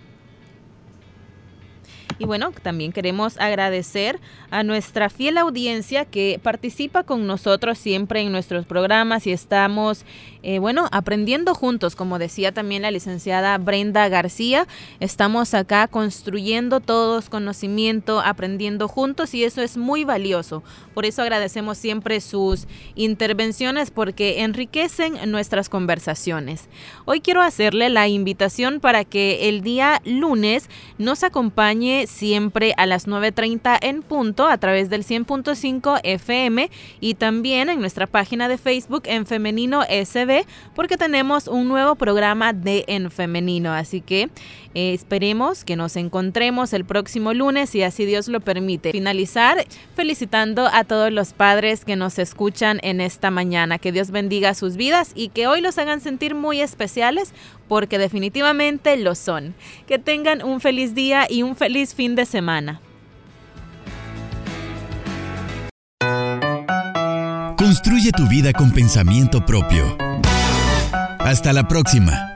Y 2.19 2.25
bueno, 2.25 2.51
también 2.63 2.91
queremos 2.91 3.37
agradecer 3.39 4.19
a 4.49 4.63
nuestra 4.63 5.09
fiel 5.09 5.37
audiencia 5.37 6.05
que 6.05 6.39
participa 6.41 7.03
con 7.03 7.27
nosotros 7.27 7.77
siempre 7.77 8.21
en 8.21 8.31
nuestros 8.31 8.65
programas 8.65 9.27
y 9.27 9.31
estamos, 9.31 10.03
eh, 10.41 10.57
bueno, 10.57 10.87
aprendiendo 10.91 11.53
juntos, 11.53 11.95
como 11.95 12.17
decía 12.17 12.51
también 12.51 12.81
la 12.81 12.89
licenciada 12.89 13.55
Brenda 13.59 14.09
García. 14.09 14.67
Estamos 14.99 15.53
acá 15.53 15.87
construyendo 15.87 16.79
todos 16.79 17.29
conocimiento, 17.29 18.19
aprendiendo 18.19 18.87
juntos 18.87 19.35
y 19.35 19.43
eso 19.43 19.61
es 19.61 19.77
muy 19.77 20.03
valioso. 20.03 20.63
Por 20.95 21.05
eso 21.05 21.21
agradecemos 21.21 21.77
siempre 21.77 22.19
sus 22.19 22.67
intervenciones 22.95 23.91
porque 23.91 24.41
enriquecen 24.41 25.29
nuestras 25.29 25.69
conversaciones. 25.69 26.67
Hoy 27.05 27.21
quiero 27.21 27.43
hacerle 27.43 27.89
la 27.89 28.07
invitación 28.07 28.79
para 28.79 29.05
que 29.05 29.49
el 29.49 29.61
día 29.61 30.01
lunes 30.03 30.67
nos 30.97 31.23
acompañe 31.23 32.06
siempre 32.07 32.73
a 32.77 32.85
las 32.85 33.07
9.30 33.07 33.77
en 33.81 34.01
punto 34.01 34.47
a 34.47 34.57
través 34.57 34.89
del 34.89 35.03
100.5 35.03 35.99
FM 36.03 36.71
y 36.99 37.13
también 37.13 37.69
en 37.69 37.79
nuestra 37.79 38.07
página 38.07 38.47
de 38.47 38.57
Facebook 38.57 39.03
en 39.05 39.25
Femenino 39.25 39.83
SB 39.83 40.45
porque 40.73 40.97
tenemos 40.97 41.47
un 41.47 41.67
nuevo 41.67 41.95
programa 41.95 42.53
de 42.53 42.85
En 42.87 43.11
Femenino. 43.11 43.73
Así 43.73 44.01
que 44.01 44.29
eh, 44.77 44.93
esperemos 44.93 45.63
que 45.63 45.75
nos 45.75 45.95
encontremos 45.95 46.71
el 46.71 46.85
próximo 46.85 47.33
lunes 47.33 47.73
y 47.73 47.81
así 47.81 48.05
Dios 48.05 48.27
lo 48.27 48.41
permite. 48.41 48.91
Finalizar 48.91 49.65
felicitando 49.95 50.67
a 50.71 50.83
todos 50.83 51.11
los 51.11 51.33
padres 51.33 51.83
que 51.83 51.95
nos 51.95 52.19
escuchan 52.19 52.79
en 52.83 53.01
esta 53.01 53.31
mañana. 53.31 53.79
Que 53.79 53.91
Dios 53.91 54.11
bendiga 54.11 54.53
sus 54.53 54.75
vidas 54.75 55.13
y 55.15 55.29
que 55.29 55.47
hoy 55.47 55.61
los 55.61 55.79
hagan 55.79 55.99
sentir 55.99 56.35
muy 56.35 56.61
especiales 56.61 57.33
porque 57.67 57.97
definitivamente 57.97 58.95
lo 58.97 59.15
son. 59.15 59.55
Que 59.87 59.97
tengan 59.97 60.43
un 60.43 60.61
feliz 60.61 60.93
día 60.93 61.25
y 61.27 61.41
un 61.41 61.55
feliz 61.55 61.95
fin 61.95 62.13
de 62.13 62.27
semana. 62.27 62.79
Construye 67.57 68.11
tu 68.11 68.27
vida 68.27 68.53
con 68.53 68.71
pensamiento 68.71 69.43
propio. 69.43 69.97
Hasta 71.17 71.51
la 71.51 71.67
próxima. 71.67 72.35